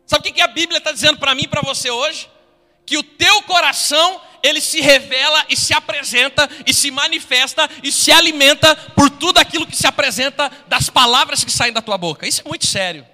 [0.04, 2.28] Sabe o que a Bíblia está dizendo para mim e para você hoje?
[2.86, 8.10] Que o teu coração, ele se revela e se apresenta e se manifesta e se
[8.12, 12.26] alimenta por tudo aquilo que se apresenta das palavras que saem da tua boca.
[12.26, 13.06] Isso é muito sério.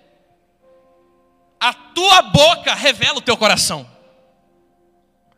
[1.58, 3.88] A tua boca revela o teu coração.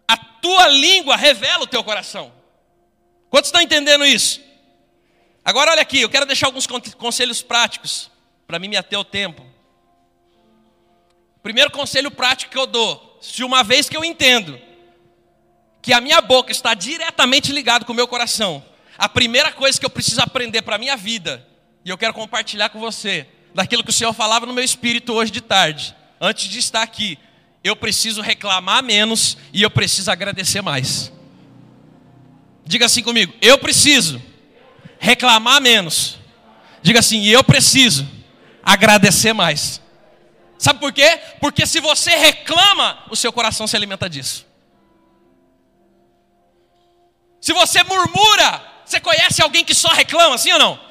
[0.09, 2.33] A tua língua revela o teu coração.
[3.31, 4.41] Quantos estão entendendo isso?
[5.45, 8.11] Agora olha aqui, eu quero deixar alguns conselhos práticos
[8.47, 9.45] para mim me ater o tempo.
[11.43, 14.61] Primeiro conselho prático que eu dou, se uma vez que eu entendo
[15.87, 18.61] que a minha boca está diretamente ligada com o meu coração,
[18.99, 21.47] a primeira coisa que eu preciso aprender para a minha vida,
[21.85, 25.31] e eu quero compartilhar com você, daquilo que o Senhor falava no meu espírito hoje
[25.31, 27.17] de tarde, antes de estar aqui,
[27.63, 31.13] eu preciso reclamar menos e eu preciso agradecer mais.
[32.65, 34.21] Diga assim comigo: eu preciso
[34.99, 36.19] reclamar menos.
[36.83, 38.09] Diga assim: eu preciso
[38.61, 39.81] agradecer mais.
[40.59, 41.21] Sabe por quê?
[41.41, 44.46] Porque se você reclama, o seu coração se alimenta disso.
[47.41, 50.87] Se você murmura, você conhece alguém que só reclama, sim ou não?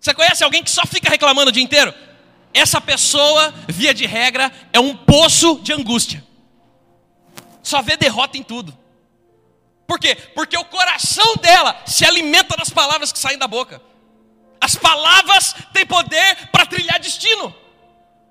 [0.00, 1.92] Você conhece alguém que só fica reclamando o dia inteiro?
[2.52, 6.24] Essa pessoa, via de regra, é um poço de angústia.
[7.62, 8.76] Só vê derrota em tudo.
[9.86, 10.14] Por quê?
[10.34, 13.82] Porque o coração dela se alimenta das palavras que saem da boca.
[14.60, 17.54] As palavras têm poder para trilhar destino.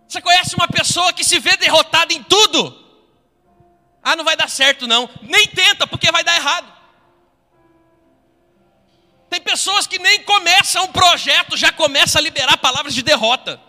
[0.07, 2.88] Você conhece uma pessoa que se vê derrotada em tudo?
[4.03, 5.09] Ah, não vai dar certo não.
[5.21, 6.79] Nem tenta, porque vai dar errado.
[9.29, 13.61] Tem pessoas que nem começam um projeto, já começa a liberar palavras de derrota.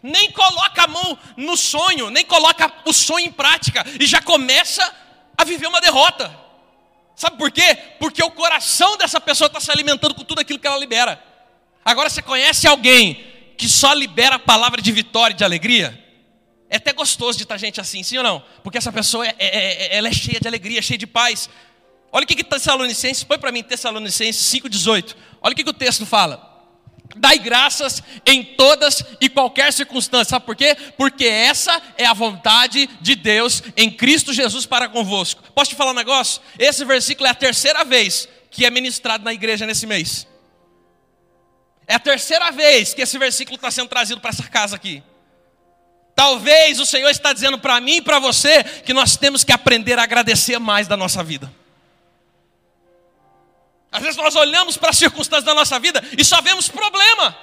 [0.00, 4.94] Nem coloca a mão no sonho, nem coloca o sonho em prática e já começa
[5.36, 6.32] a viver uma derrota.
[7.16, 7.76] Sabe por quê?
[7.98, 11.20] Porque o coração dessa pessoa está se alimentando com tudo aquilo que ela libera.
[11.84, 16.07] Agora você conhece alguém que só libera a palavra de vitória e de alegria?
[16.70, 18.42] É até gostoso de estar gente assim, sim ou não?
[18.62, 21.48] Porque essa pessoa é, é, é ela é cheia de alegria, cheia de paz.
[22.12, 25.16] Olha o que, que Tessalonicenses, põe para mim Tessalonicenses 5,18.
[25.40, 26.46] Olha o que, que o texto fala.
[27.16, 30.30] Dai graças em todas e qualquer circunstância.
[30.30, 30.76] Sabe por quê?
[30.96, 35.42] Porque essa é a vontade de Deus em Cristo Jesus para convosco.
[35.54, 36.42] Posso te falar um negócio?
[36.58, 40.26] Esse versículo é a terceira vez que é ministrado na igreja nesse mês.
[41.86, 45.02] É a terceira vez que esse versículo está sendo trazido para essa casa aqui.
[46.18, 50.00] Talvez o Senhor está dizendo para mim e para você que nós temos que aprender
[50.00, 51.48] a agradecer mais da nossa vida.
[53.92, 57.38] Às vezes nós olhamos para as circunstâncias da nossa vida e só vemos problema.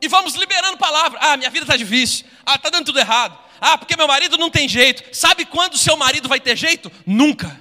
[0.00, 1.18] E vamos liberando palavra.
[1.20, 2.24] Ah, minha vida está difícil.
[2.46, 3.38] Ah, está dando tudo errado.
[3.60, 5.14] Ah, porque meu marido não tem jeito.
[5.14, 6.90] Sabe quando seu marido vai ter jeito?
[7.04, 7.60] Nunca.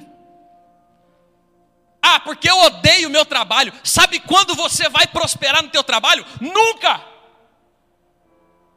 [2.02, 3.74] Ah, porque eu odeio o meu trabalho.
[3.84, 6.26] Sabe quando você vai prosperar no teu trabalho?
[6.40, 7.15] Nunca.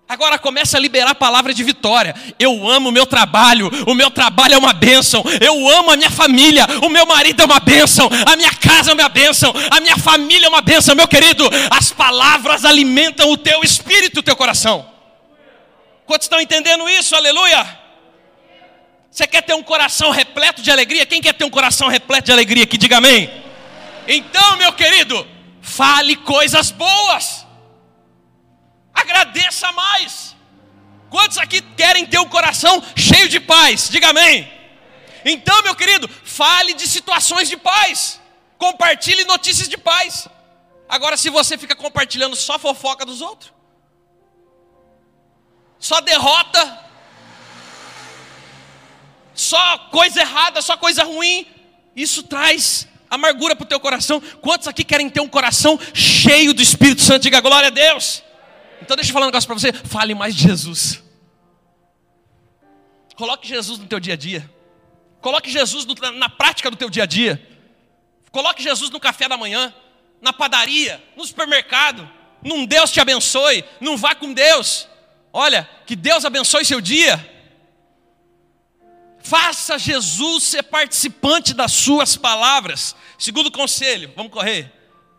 [0.08, 2.14] Agora começa a liberar a palavra de vitória.
[2.38, 5.22] Eu amo o meu trabalho, o meu trabalho é uma bênção.
[5.38, 8.94] Eu amo a minha família, o meu marido é uma bênção, a minha casa é
[8.94, 10.94] uma bênção, a minha família é uma bênção.
[10.94, 14.90] Meu querido, as palavras alimentam o teu espírito, o teu coração.
[16.06, 17.14] Quantos estão entendendo isso?
[17.14, 17.78] Aleluia!
[19.10, 21.04] Você quer ter um coração repleto de alegria?
[21.04, 22.78] Quem quer ter um coração repleto de alegria aqui?
[22.78, 23.30] Diga amém.
[24.06, 25.26] Então, meu querido,
[25.60, 27.46] fale coisas boas.
[29.08, 30.36] Agradeça mais.
[31.08, 33.88] Quantos aqui querem ter um coração cheio de paz?
[33.88, 34.52] Diga amém.
[35.24, 38.20] Então, meu querido, fale de situações de paz.
[38.58, 40.28] Compartilhe notícias de paz.
[40.86, 43.50] Agora, se você fica compartilhando só fofoca dos outros,
[45.78, 46.78] só derrota,
[49.34, 51.46] só coisa errada, só coisa ruim,
[51.96, 54.20] isso traz amargura para o teu coração.
[54.42, 57.22] Quantos aqui querem ter um coração cheio do Espírito Santo?
[57.22, 58.27] Diga glória a Deus.
[58.82, 61.02] Então deixa eu falar um negócio para você, fale mais de Jesus.
[63.16, 64.48] Coloque Jesus no teu dia a dia.
[65.20, 67.44] Coloque Jesus no, na prática do teu dia a dia.
[68.30, 69.74] Coloque Jesus no café da manhã,
[70.20, 72.08] na padaria, no supermercado.
[72.42, 74.86] Num Deus te abençoe, não vá com Deus.
[75.32, 77.36] Olha, que Deus abençoe seu dia.
[79.20, 82.94] Faça Jesus ser participante das suas palavras.
[83.18, 84.72] Segundo conselho, vamos correr.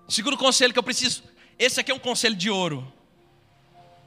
[0.07, 1.23] Segundo conselho que eu preciso.
[1.59, 2.91] Esse aqui é um conselho de ouro.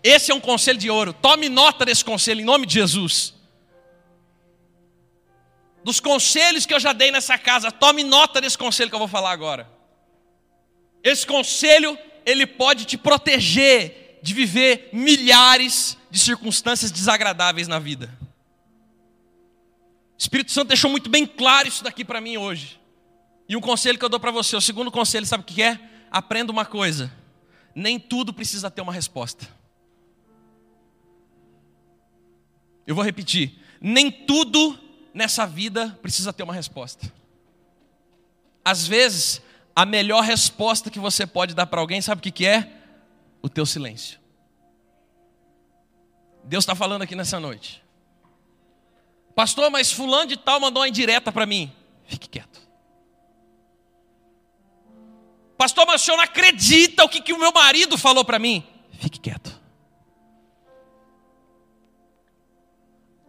[0.03, 1.13] Esse é um conselho de ouro.
[1.13, 3.35] Tome nota desse conselho em nome de Jesus.
[5.85, 9.09] Dos conselhos que eu já dei nessa casa, tome nota desse conselho que eu vou
[9.09, 9.69] falar agora.
[11.03, 18.17] Esse conselho, ele pode te proteger de viver milhares de circunstâncias desagradáveis na vida.
[20.15, 22.81] O Espírito Santo deixou muito bem claro isso daqui para mim hoje.
[23.49, 25.81] E um conselho que eu dou para você, o segundo conselho, sabe o que é?
[26.11, 27.13] Aprenda uma coisa:
[27.75, 29.62] nem tudo precisa ter uma resposta.
[32.87, 34.79] Eu vou repetir: nem tudo
[35.13, 37.13] nessa vida precisa ter uma resposta.
[38.65, 39.43] Às vezes,
[39.75, 42.73] a melhor resposta que você pode dar para alguém, sabe o que é?
[43.41, 44.21] O teu silêncio.
[46.45, 47.83] Deus está falando aqui nessa noite.
[49.35, 51.73] Pastor, mas fulano de tal mandou uma indireta para mim.
[52.07, 52.61] Fique quieto.
[55.57, 58.65] Pastor, mas o senhor não acredita o que, que o meu marido falou para mim.
[58.99, 59.62] Fique quieto.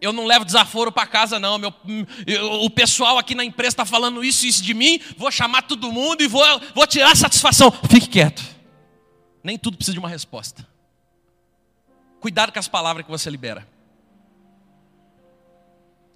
[0.04, 1.56] Eu não levo desaforo para casa, não.
[1.56, 1.72] Meu,
[2.26, 5.00] eu, o pessoal aqui na empresa está falando isso e isso de mim.
[5.16, 7.72] Vou chamar todo mundo e vou, vou tirar satisfação.
[7.90, 8.42] Fique quieto.
[9.42, 10.66] Nem tudo precisa de uma resposta.
[12.20, 13.66] Cuidado com as palavras que você libera.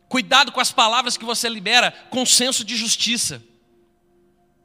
[0.06, 3.42] Cuidado com as palavras que você libera com senso de justiça.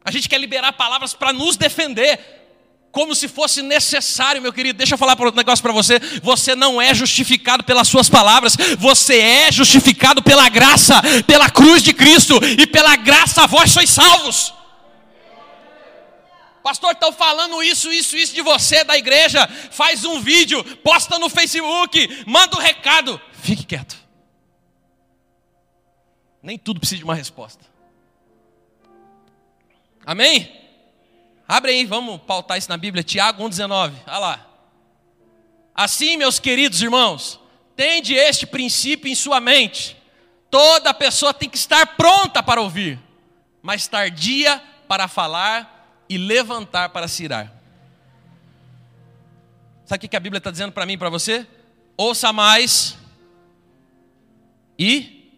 [0.04, 2.43] A gente quer liberar palavras para nos defender,
[2.94, 4.78] como se fosse necessário, meu querido.
[4.78, 6.00] Deixa eu falar um negócio para você.
[6.22, 11.92] Você não é justificado pelas suas palavras, você é justificado pela graça, pela cruz de
[11.92, 14.54] Cristo, e pela graça vós sois salvos.
[16.64, 19.48] Pastor, estão falando isso, isso, isso de você, da igreja.
[19.72, 23.20] Faz um vídeo, posta no Facebook, manda um recado.
[23.42, 23.98] Fique quieto.
[26.44, 27.66] Nem tudo precisa de uma resposta.
[30.06, 30.63] Amém?
[31.54, 33.04] Abre aí, vamos pautar isso na Bíblia.
[33.04, 33.94] Tiago 1,19.
[34.08, 34.48] Olha lá.
[35.76, 37.40] Assim, meus queridos irmãos,
[37.76, 39.96] tende este princípio em sua mente.
[40.50, 43.00] Toda pessoa tem que estar pronta para ouvir,
[43.62, 47.54] mas tardia para falar e levantar para se irar.
[49.86, 51.46] Sabe o que a Bíblia está dizendo para mim e para você?
[51.96, 52.98] Ouça mais
[54.80, 55.32] e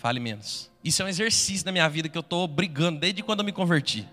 [0.00, 0.70] fale menos.
[0.82, 3.52] Isso é um exercício na minha vida que eu estou brigando desde quando eu me
[3.52, 4.08] converti.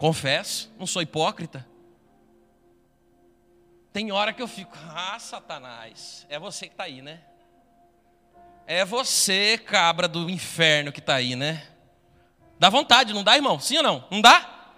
[0.00, 1.68] Confesso, não sou hipócrita.
[3.92, 7.20] Tem hora que eu fico, ah, Satanás, é você que está aí, né?
[8.66, 11.68] É você, cabra do inferno, que está aí, né?
[12.58, 13.60] Dá vontade, não dá, irmão?
[13.60, 14.04] Sim ou não?
[14.10, 14.72] Não dá?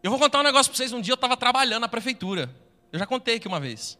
[0.00, 0.92] Eu vou contar um negócio para vocês.
[0.92, 2.54] Um dia eu estava trabalhando na prefeitura.
[2.92, 3.98] Eu já contei aqui uma vez.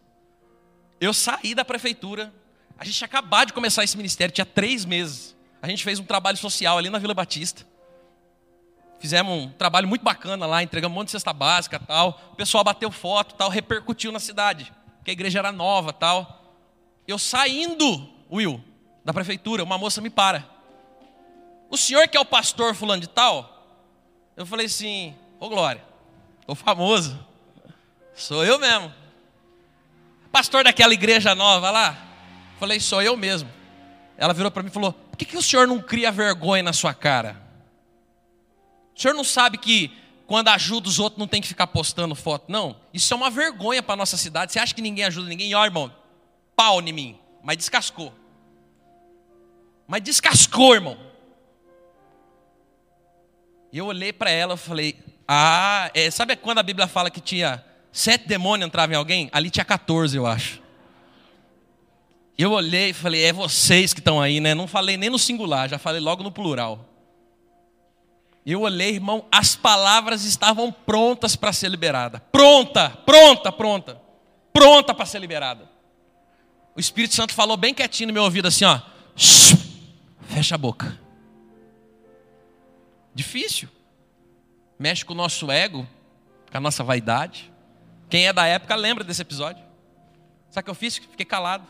[1.01, 2.33] Eu saí da prefeitura.
[2.79, 5.37] A gente tinha acabado de começar esse ministério, tinha três meses.
[5.61, 7.72] A gente fez um trabalho social ali na Vila Batista.
[9.03, 12.21] Fizemos um trabalho muito bacana lá, entregamos um monte de cesta básica tal.
[12.35, 14.73] O pessoal bateu foto tal, repercutiu na cidade.
[15.05, 16.41] Que a igreja era nova tal.
[17.05, 18.63] Eu saindo, Will,
[19.05, 20.49] da prefeitura, uma moça me para.
[21.69, 23.67] O senhor que é o pastor fulano de tal?
[24.37, 25.83] Eu falei assim, ô Glória,
[26.47, 27.19] tô famoso.
[28.15, 28.95] Sou eu mesmo.
[30.31, 31.99] Pastor daquela igreja nova lá?
[32.61, 33.51] Falei, sou eu mesmo.
[34.17, 36.73] Ela virou para mim e falou: Por que, que o senhor não cria vergonha na
[36.73, 37.42] sua cara?
[38.97, 39.91] O senhor não sabe que
[40.27, 42.51] quando ajuda os outros não tem que ficar postando foto?
[42.51, 42.77] Não.
[42.93, 44.53] Isso é uma vergonha para nossa cidade.
[44.53, 45.55] Você acha que ninguém ajuda ninguém?
[45.55, 45.93] Ó, irmão,
[46.57, 47.19] pau em mim.
[47.43, 48.15] Mas descascou.
[49.87, 50.97] Mas descascou, irmão.
[53.73, 57.21] E eu olhei para ela e falei: Ah, é, sabe quando a Bíblia fala que
[57.21, 59.29] tinha sete demônios entravam em alguém?
[59.33, 60.63] Ali tinha 14, eu acho.
[62.39, 64.55] Eu olhei e falei: É vocês que estão aí, né?
[64.55, 66.92] Não falei nem no singular, já falei logo no plural.
[68.45, 72.21] Eu olhei, irmão, as palavras estavam prontas para ser liberada.
[72.33, 74.01] Pronta, pronta, pronta.
[74.53, 75.71] Pronta para ser liberada.
[76.75, 78.81] O Espírito Santo falou bem quietinho no meu ouvido assim, ó.
[80.23, 80.99] Fecha a boca.
[83.15, 83.69] Difícil.
[84.79, 85.87] Mexe com o nosso ego,
[86.51, 87.53] com a nossa vaidade.
[88.09, 89.65] Quem é da época lembra desse episódio.
[90.51, 90.97] Sabe o que eu fiz?
[90.97, 91.65] Fiquei calado.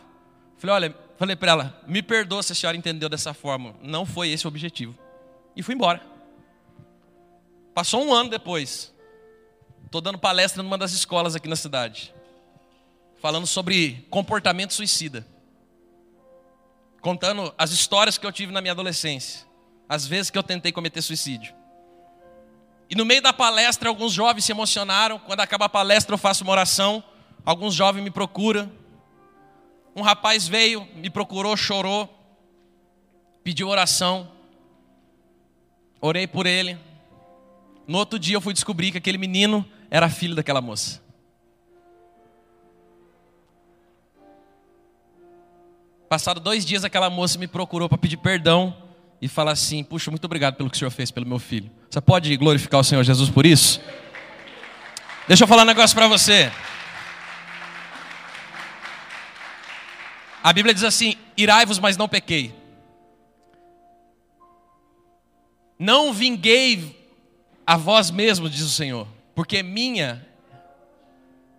[0.57, 3.75] Falei, olha, falei para ela, me perdoa se a senhora entendeu dessa forma.
[3.83, 4.97] Não foi esse o objetivo.
[5.55, 6.12] E fui embora.
[7.75, 8.93] Passou um ano depois.
[9.85, 12.15] Estou dando palestra numa das escolas aqui na cidade.
[13.21, 15.27] Falando sobre comportamento suicida.
[17.01, 19.53] Contando as histórias que eu tive na minha adolescência
[19.93, 21.55] as vezes que eu tentei cometer suicídio.
[22.89, 25.19] E no meio da palestra, alguns jovens se emocionaram.
[25.19, 27.05] Quando acaba a palestra, eu faço uma oração.
[27.45, 28.73] Alguns jovens me procuram.
[29.95, 32.09] Um rapaz veio, me procurou, chorou,
[33.45, 34.33] pediu oração.
[36.01, 36.79] Orei por ele.
[37.87, 41.03] No outro dia, eu fui descobrir que aquele menino era filho daquela moça.
[46.09, 48.77] Passado dois dias, aquela moça me procurou para pedir perdão
[49.21, 51.71] e falar assim: Puxa, muito obrigado pelo que o Senhor fez pelo meu filho.
[51.89, 53.81] Você pode glorificar o Senhor Jesus por isso?
[55.27, 56.53] Deixa eu falar um negócio para você.
[60.43, 62.55] A Bíblia diz assim: Irai-vos, mas não pequei.
[65.79, 67.02] Não vinguei
[67.67, 70.27] a vós mesmos, diz o Senhor, porque minha.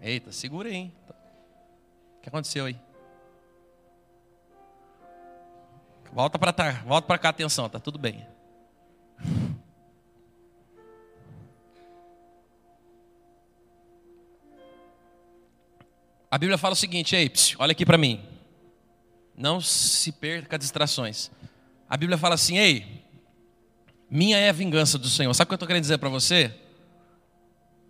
[0.02, 0.92] Eita, segura aí.
[2.18, 2.78] O que aconteceu aí?
[6.12, 8.28] Volta para tá, volta para cá, atenção, tá tudo bem.
[16.30, 18.20] A Bíblia fala o seguinte, ei, psiu, olha aqui para mim.
[19.36, 21.32] Não se perca distrações.
[21.90, 23.03] A Bíblia fala assim, ei,
[24.14, 25.34] minha é a vingança do Senhor.
[25.34, 26.54] Sabe o que eu estou querendo dizer para você?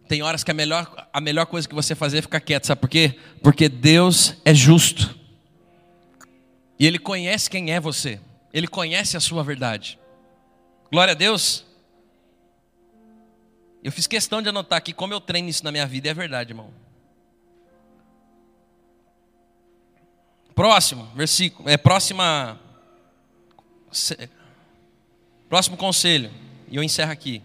[0.07, 2.79] Tem horas que a melhor, a melhor coisa que você fazer é ficar quieto, sabe
[2.79, 3.19] por quê?
[3.41, 5.19] Porque Deus é justo.
[6.79, 8.21] E Ele conhece quem é você,
[8.53, 9.99] Ele conhece a sua verdade.
[10.89, 11.65] Glória a Deus.
[13.83, 16.13] Eu fiz questão de anotar aqui como eu treino isso na minha vida, e é
[16.13, 16.73] verdade, irmão.
[20.55, 22.57] Próximo, versículo, é próxima
[25.53, 26.31] próximo conselho,
[26.67, 27.39] e eu encerro aqui.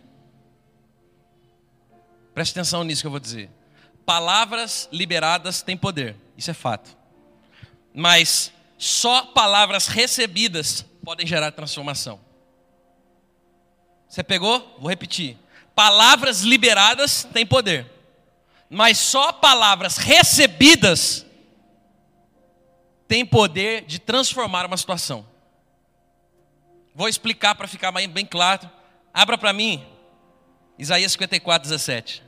[2.33, 3.51] Preste atenção nisso que eu vou dizer.
[4.07, 6.97] Palavras liberadas têm poder, isso é fato.
[7.93, 12.19] Mas só palavras recebidas podem gerar transformação.
[14.09, 14.79] Você pegou?
[14.81, 15.37] Vou repetir.
[15.75, 17.93] Palavras liberadas têm poder,
[18.71, 21.27] mas só palavras recebidas
[23.07, 25.27] têm poder de transformar uma situação.
[26.99, 28.69] Vou explicar para ficar bem claro.
[29.15, 29.87] Abra para mim
[30.77, 32.25] Isaías 54, 17.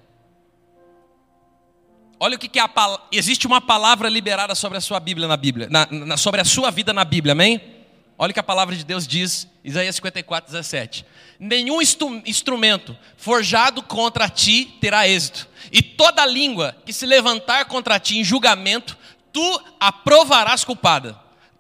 [2.21, 3.05] Olha o que, que é a palavra.
[3.11, 6.71] Existe uma palavra liberada sobre a sua Bíblia na Bíblia, na, na, sobre a sua
[6.71, 7.61] vida na Bíblia, amém?
[8.17, 11.05] Olha o que a palavra de Deus diz, Isaías 54, 17.
[11.41, 18.19] Nenhum instrumento forjado contra ti terá êxito, e toda língua que se levantar contra ti
[18.19, 18.97] em julgamento,
[19.33, 21.19] tu aprovarás culpada.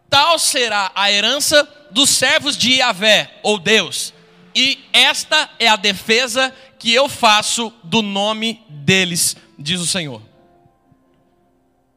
[0.09, 4.13] Tal será a herança dos servos de Yahvé, ou Deus,
[4.55, 10.23] e esta é a defesa que eu faço do nome deles, diz o Senhor.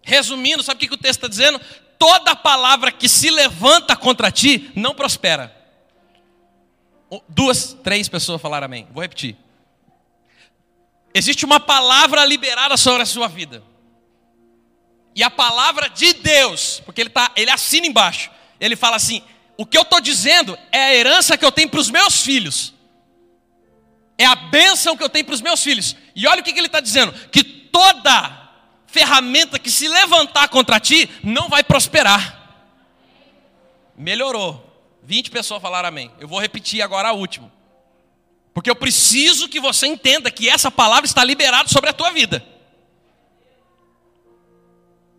[0.01, 1.59] Resumindo, sabe o que, o texto está dizendo?
[1.97, 5.55] Toda palavra que se levanta contra ti não prospera.
[7.29, 8.87] Duas, três pessoas falaram amém.
[8.91, 9.37] Vou repetir.
[11.13, 13.63] Existe uma palavra liberada sobre a sua vida.
[15.15, 18.31] E a palavra de Deus, porque ele, tá, ele assina embaixo.
[18.59, 19.23] Ele fala assim:
[19.57, 22.73] o que eu estou dizendo é a herança que eu tenho para os meus filhos.
[24.17, 25.95] É a bênção que eu tenho para os meus filhos.
[26.15, 28.51] E olha o que, que ele está dizendo: que toda
[28.87, 32.41] ferramenta que se levantar contra ti não vai prosperar.
[33.95, 34.71] Melhorou.
[35.03, 36.11] 20 pessoas falaram amém.
[36.19, 37.51] Eu vou repetir agora a última.
[38.53, 42.45] Porque eu preciso que você entenda que essa palavra está liberada sobre a tua vida.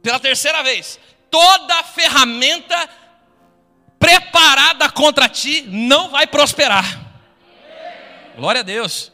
[0.03, 0.99] Pela terceira vez.
[1.31, 2.89] Toda ferramenta
[4.05, 7.01] preparada contra ti não vai prosperar.
[8.37, 9.11] Glória a Deus.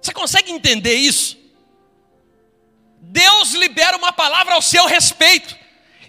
[0.00, 1.36] Você consegue entender isso?
[2.98, 5.54] Deus libera uma palavra ao seu respeito.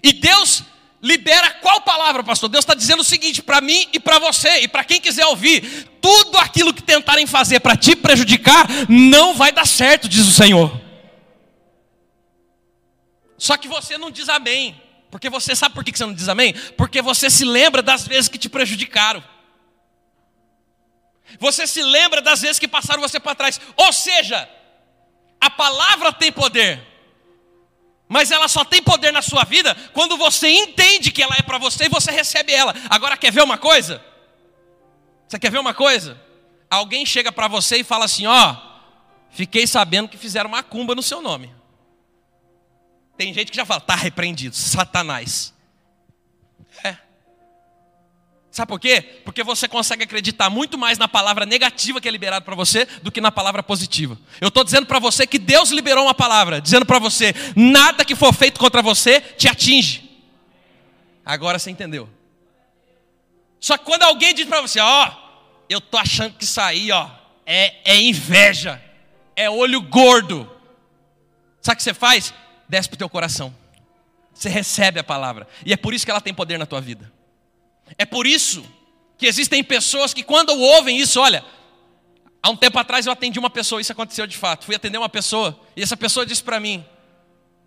[0.02, 0.62] E Deus
[1.02, 2.48] libera qual palavra, pastor?
[2.48, 5.86] Deus está dizendo o seguinte para mim e para você, e para quem quiser ouvir:
[6.00, 10.80] tudo aquilo que tentarem fazer para te prejudicar, não vai dar certo, diz o Senhor.
[13.36, 14.80] Só que você não diz amém,
[15.14, 16.52] porque você sabe por que você não diz amém?
[16.76, 19.22] Porque você se lembra das vezes que te prejudicaram.
[21.38, 23.60] Você se lembra das vezes que passaram você para trás.
[23.76, 24.50] Ou seja,
[25.40, 26.84] a palavra tem poder,
[28.08, 31.58] mas ela só tem poder na sua vida quando você entende que ela é para
[31.58, 32.74] você e você recebe ela.
[32.90, 34.04] Agora, quer ver uma coisa?
[35.28, 36.20] Você quer ver uma coisa?
[36.68, 38.56] Alguém chega para você e fala assim: Ó,
[39.30, 41.54] fiquei sabendo que fizeram uma cumba no seu nome.
[43.16, 45.54] Tem gente que já fala: Tá repreendido, Satanás.
[48.54, 49.02] Sabe por quê?
[49.24, 53.10] Porque você consegue acreditar muito mais na palavra negativa que é liberada para você do
[53.10, 54.16] que na palavra positiva.
[54.40, 58.14] Eu estou dizendo para você que Deus liberou uma palavra, dizendo para você: nada que
[58.14, 60.08] for feito contra você te atinge.
[61.26, 62.08] Agora você entendeu.
[63.58, 65.10] Só que quando alguém diz para você: ó,
[65.68, 67.10] eu tô achando que isso aí, ó,
[67.44, 68.80] é, é inveja,
[69.34, 70.48] é olho gordo.
[71.60, 72.32] Sabe o que você faz?
[72.68, 73.54] Desce para o teu coração.
[74.32, 75.46] Você recebe a palavra.
[75.64, 77.12] E é por isso que ela tem poder na tua vida.
[77.96, 78.64] É por isso
[79.16, 81.44] que existem pessoas que, quando ouvem isso, olha,
[82.42, 84.64] há um tempo atrás eu atendi uma pessoa, isso aconteceu de fato.
[84.64, 86.84] Fui atender uma pessoa, e essa pessoa disse para mim: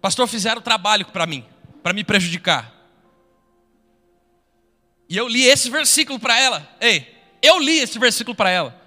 [0.02, 1.46] Pastor, fizeram trabalho para mim,
[1.82, 2.74] para me prejudicar.
[5.10, 6.70] E eu li esse versículo para ela.
[6.82, 8.82] Ei, eu li esse versículo para ela.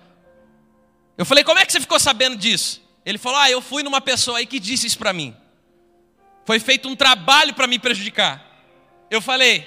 [1.16, 2.82] Eu falei: Como é que você ficou sabendo disso?
[3.06, 5.34] Ele falou: Ah, eu fui numa pessoa aí que disse isso para mim.
[6.44, 8.44] Foi feito um trabalho para me prejudicar.
[9.10, 9.66] Eu falei: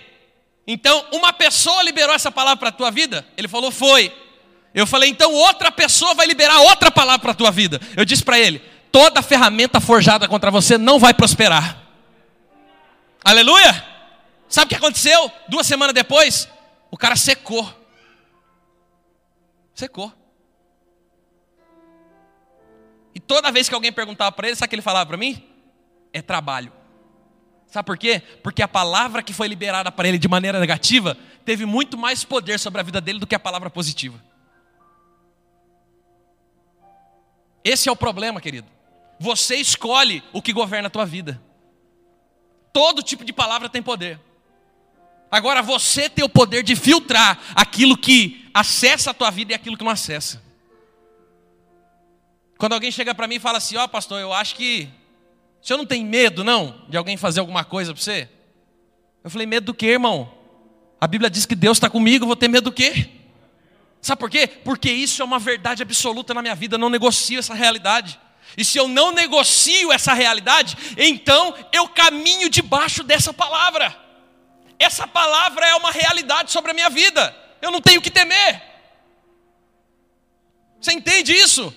[0.65, 3.25] então, uma pessoa liberou essa palavra para a tua vida?
[3.35, 4.13] Ele falou, foi.
[4.73, 7.79] Eu falei, então outra pessoa vai liberar outra palavra para a tua vida.
[7.95, 8.59] Eu disse para ele:
[8.91, 11.83] toda ferramenta forjada contra você não vai prosperar.
[13.23, 13.91] Aleluia!
[14.49, 15.31] Sabe o que aconteceu?
[15.47, 16.47] Duas semanas depois,
[16.89, 17.71] o cara secou.
[19.73, 20.13] Secou.
[23.15, 25.43] E toda vez que alguém perguntava para ele, sabe o que ele falava para mim?
[26.13, 26.71] É trabalho.
[27.67, 28.21] Sabe por quê?
[28.43, 32.59] Porque a palavra que foi liberada para ele de maneira negativa teve muito mais poder
[32.59, 34.23] sobre a vida dele do que a palavra positiva.
[37.63, 38.67] Esse é o problema, querido.
[39.19, 41.41] Você escolhe o que governa a tua vida.
[42.71, 44.19] Todo tipo de palavra tem poder.
[45.31, 49.75] Agora você tem o poder de filtrar aquilo que acessa a tua vida e aquilo
[49.75, 50.43] que não acessa.
[52.57, 54.89] Quando alguém chega para mim e fala assim: Ó, oh, pastor, eu acho que
[55.63, 58.27] o senhor não tem medo, não, de alguém fazer alguma coisa para você?
[59.23, 60.29] Eu falei, medo do quê, irmão?
[60.99, 63.09] A Bíblia diz que Deus está comigo, vou ter medo do quê?
[64.01, 64.45] Sabe por quê?
[64.45, 68.19] Porque isso é uma verdade absoluta na minha vida, eu não negocio essa realidade.
[68.57, 73.97] E se eu não negocio essa realidade, então eu caminho debaixo dessa palavra.
[74.77, 77.33] Essa palavra é uma realidade sobre a minha vida.
[77.61, 78.61] Eu não tenho que temer.
[80.81, 81.73] Você entende isso?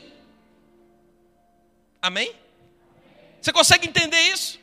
[2.02, 2.34] Amém?
[3.46, 4.58] Você consegue entender isso?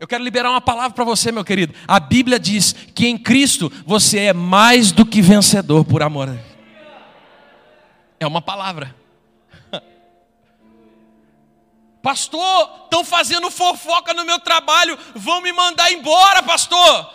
[0.00, 1.74] Eu quero liberar uma palavra para você, meu querido.
[1.86, 6.34] A Bíblia diz que em Cristo você é mais do que vencedor por amor.
[8.18, 8.96] É uma palavra.
[12.00, 17.12] Pastor, estão fazendo fofoca no meu trabalho, vão me mandar embora, pastor.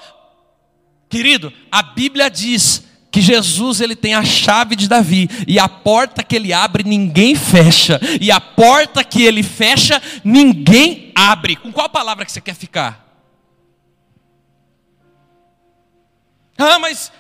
[1.10, 2.84] Querido, a Bíblia diz
[3.14, 7.36] que Jesus ele tem a chave de Davi e a porta que ele abre ninguém
[7.36, 11.56] fecha e a porta que ele fecha ninguém abre.
[11.56, 13.08] Com qual palavra que você quer ficar?
[16.58, 17.12] Ah, mas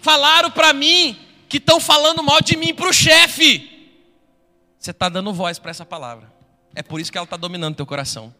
[0.00, 1.18] falaram para mim
[1.48, 3.90] que estão falando mal de mim para o chefe.
[4.78, 6.32] Você está dando voz para essa palavra.
[6.72, 8.32] É por isso que ela está dominando teu coração.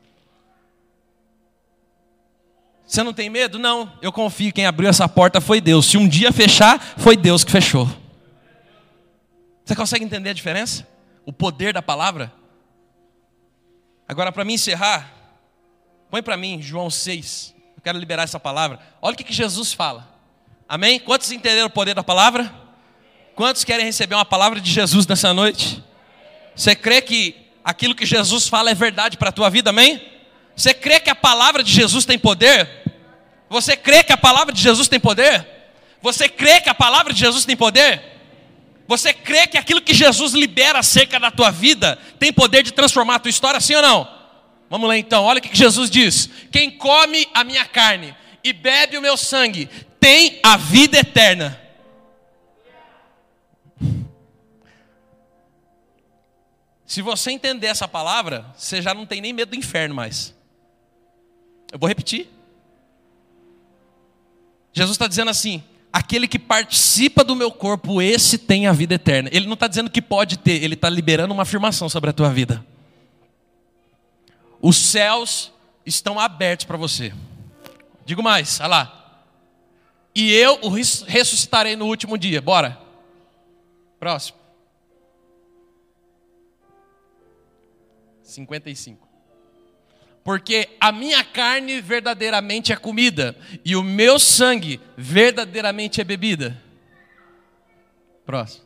[2.87, 3.59] Você não tem medo?
[3.59, 3.93] Não.
[4.01, 5.87] Eu confio que quem abriu essa porta foi Deus.
[5.87, 7.89] Se um dia fechar, foi Deus que fechou.
[9.65, 10.87] Você consegue entender a diferença?
[11.25, 12.33] O poder da palavra?
[14.09, 15.13] Agora, para mim encerrar,
[16.09, 17.55] põe para mim João 6.
[17.77, 18.79] Eu quero liberar essa palavra.
[19.03, 20.09] Olha o que, que Jesus fala.
[20.69, 21.01] Amém?
[21.01, 22.53] Quantos entenderam o poder da palavra?
[23.35, 25.83] Quantos querem receber uma palavra de Jesus nessa noite?
[26.55, 27.35] Você crê que
[27.65, 30.16] aquilo que Jesus fala é verdade para a tua vida, amém?
[30.57, 32.67] Você crê que a palavra de Jesus tem poder?
[33.51, 35.47] Você crê que a palavra de Jesus tem poder?
[36.01, 38.03] Você crê que a palavra de Jesus tem poder?
[38.89, 43.17] Você crê que aquilo que Jesus libera acerca da tua vida tem poder de transformar
[43.17, 44.17] a tua história, sim ou não?
[44.71, 48.97] Vamos lá então, olha o que Jesus diz: Quem come a minha carne e bebe
[48.97, 49.69] o meu sangue
[50.01, 51.61] tem a vida eterna.
[56.87, 60.36] Se você entender essa palavra, você já não tem nem medo do inferno mais.
[61.77, 62.27] Eu vou repetir.
[64.73, 65.63] Jesus está dizendo assim:
[65.93, 69.29] aquele que participa do meu corpo, esse tem a vida eterna.
[69.31, 72.31] Ele não está dizendo que pode ter, ele está liberando uma afirmação sobre a tua
[72.31, 72.65] vida.
[74.59, 75.53] Os céus
[75.85, 77.13] estão abertos para você.
[78.07, 79.23] Digo mais, olha lá.
[80.15, 82.41] E eu o ressuscitarei no último dia.
[82.41, 82.81] Bora.
[84.01, 84.39] Próximo.
[88.23, 89.06] 55
[90.27, 96.61] porque a minha carne verdadeiramente é comida, e o meu sangue verdadeiramente é bebida.
[98.25, 98.65] Próximo.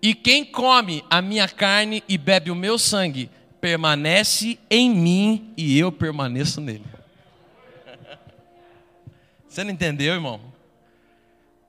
[0.00, 3.28] E quem come a minha carne e bebe o meu sangue,
[3.60, 6.86] permanece em mim e eu permaneço nele.
[9.46, 10.40] Você não entendeu, irmão?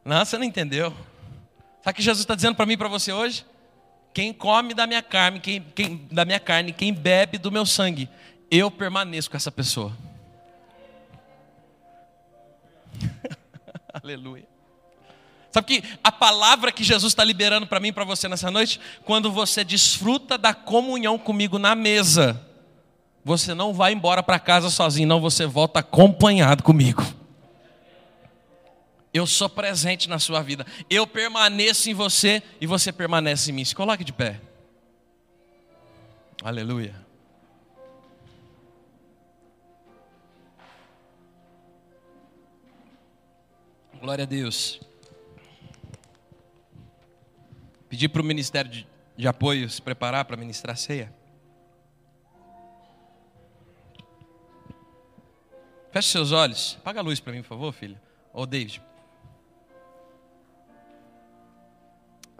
[0.05, 0.91] Não, você não entendeu.
[1.81, 3.45] Sabe o que Jesus está dizendo para mim e para você hoje?
[4.13, 8.09] Quem come da minha carne, quem, quem, da minha carne, quem bebe do meu sangue,
[8.49, 9.91] eu permaneço com essa pessoa.
[13.93, 14.47] Aleluia.
[15.51, 18.79] Sabe que a palavra que Jesus está liberando para mim e para você nessa noite,
[19.03, 22.39] quando você desfruta da comunhão comigo na mesa,
[23.23, 27.03] você não vai embora para casa sozinho, não, você volta acompanhado comigo.
[29.13, 33.65] Eu sou presente na sua vida, eu permaneço em você e você permanece em mim.
[33.65, 34.39] Se coloque de pé.
[36.43, 37.06] Aleluia.
[43.99, 44.79] Glória a Deus.
[47.89, 51.13] Pedir para o Ministério de, de Apoio se preparar para ministrar a ceia.
[55.91, 56.77] Feche seus olhos.
[56.79, 57.99] Apaga a luz para mim, por favor, filha.
[58.31, 58.81] Ô, David.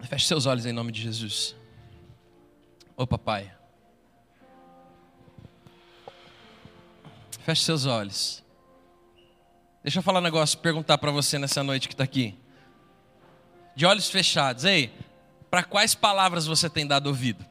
[0.04, 1.56] Feche seus olhos em nome de Jesus.
[2.96, 3.52] Ô, papai.
[7.40, 8.44] Feche seus olhos.
[9.88, 12.34] Deixa eu falar um negócio, perguntar para você nessa noite que está aqui.
[13.74, 14.92] De olhos fechados, ei,
[15.50, 17.42] para quais palavras você tem dado ouvido?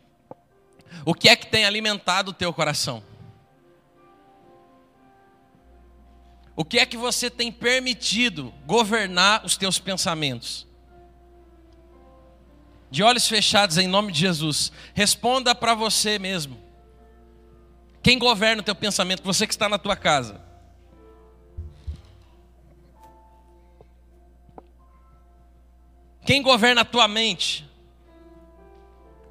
[1.04, 3.04] O que é que tem alimentado o teu coração?
[6.56, 10.68] O que é que você tem permitido governar os teus pensamentos?
[12.92, 16.56] De olhos fechados em nome de Jesus, responda para você mesmo.
[18.04, 19.24] Quem governa o teu pensamento?
[19.24, 20.46] Você que está na tua casa.
[26.28, 27.66] Quem governa a tua mente?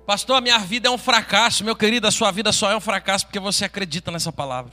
[0.06, 1.62] Pastor, a minha vida é um fracasso.
[1.62, 4.72] Meu querido, a sua vida só é um fracasso porque você acredita nessa palavra.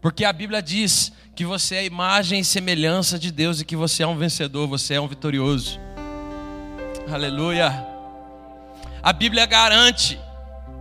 [0.00, 4.04] Porque a Bíblia diz que você é imagem e semelhança de Deus e que você
[4.04, 5.80] é um vencedor, você é um vitorioso.
[7.12, 7.84] Aleluia.
[9.02, 10.16] A Bíblia garante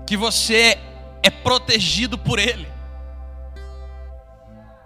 [0.06, 0.78] que você
[1.24, 2.68] é protegido por Ele.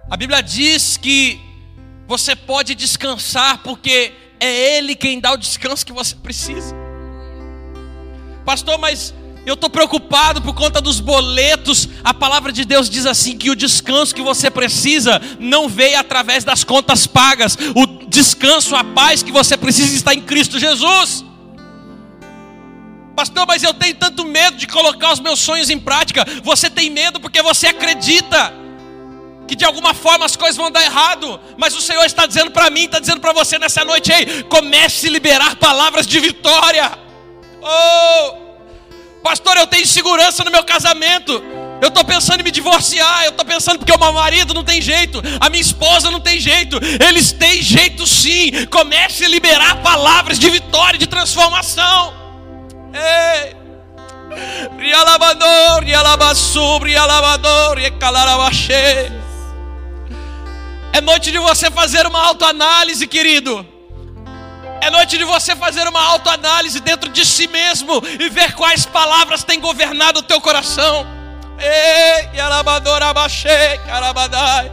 [0.09, 1.41] A Bíblia diz que
[2.07, 6.75] você pode descansar porque é Ele quem dá o descanso que você precisa.
[8.45, 9.13] Pastor, mas
[9.45, 11.87] eu estou preocupado por conta dos boletos.
[12.03, 16.43] A palavra de Deus diz assim: que o descanso que você precisa não veio através
[16.43, 17.57] das contas pagas.
[17.73, 21.23] O descanso, a paz que você precisa está em Cristo Jesus.
[23.15, 26.25] Pastor, mas eu tenho tanto medo de colocar os meus sonhos em prática.
[26.43, 28.53] Você tem medo porque você acredita
[29.47, 32.69] que de alguma forma as coisas vão dar errado, mas o Senhor está dizendo para
[32.69, 36.91] mim, está dizendo para você nessa noite, ei, comece a liberar palavras de vitória.
[37.61, 38.35] Oh,
[39.23, 41.41] pastor, eu tenho segurança no meu casamento.
[41.79, 44.81] Eu estou pensando em me divorciar, eu estou pensando porque o meu marido não tem
[44.81, 48.65] jeito, a minha esposa não tem jeito, eles têm jeito sim.
[48.65, 52.13] Comece a liberar palavras de vitória, de transformação.
[52.93, 53.55] Ei!
[54.77, 59.26] Rialabador, rialabasub, rialabador, calarabachei.
[60.97, 63.63] É noite de você fazer uma autoanálise, querido.
[64.81, 69.43] É noite de você fazer uma autoanálise dentro de si mesmo e ver quais palavras
[69.43, 71.05] têm governado o teu coração.
[71.59, 74.71] Ei, Yarabadora Baixei, Carabadai.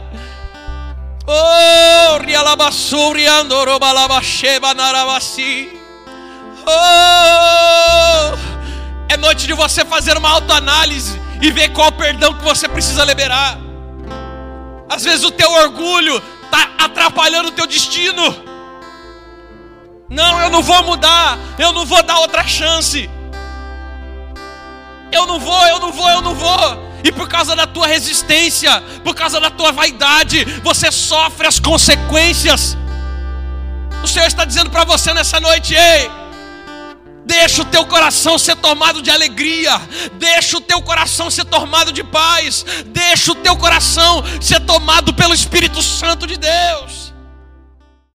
[1.27, 5.79] Oh, Rialabassuri Andorobalabashe Banarabasi.
[6.65, 8.35] Oh,
[9.09, 13.64] é noite de você fazer uma autoanálise e ver qual perdão que você precisa liberar.
[14.89, 18.23] Às vezes o teu orgulho está atrapalhando o teu destino.
[20.09, 23.09] Não, eu não vou mudar, eu não vou dar outra chance.
[25.11, 26.85] Eu não vou, eu não vou, eu não vou.
[27.03, 32.77] E por causa da tua resistência, por causa da tua vaidade, você sofre as consequências.
[34.03, 36.11] O Senhor está dizendo para você nessa noite, ei,
[37.25, 39.81] Deixa o teu coração ser tomado de alegria.
[40.13, 42.65] Deixa o teu coração ser tomado de paz.
[42.85, 47.04] Deixa o teu coração ser tomado pelo Espírito Santo de Deus.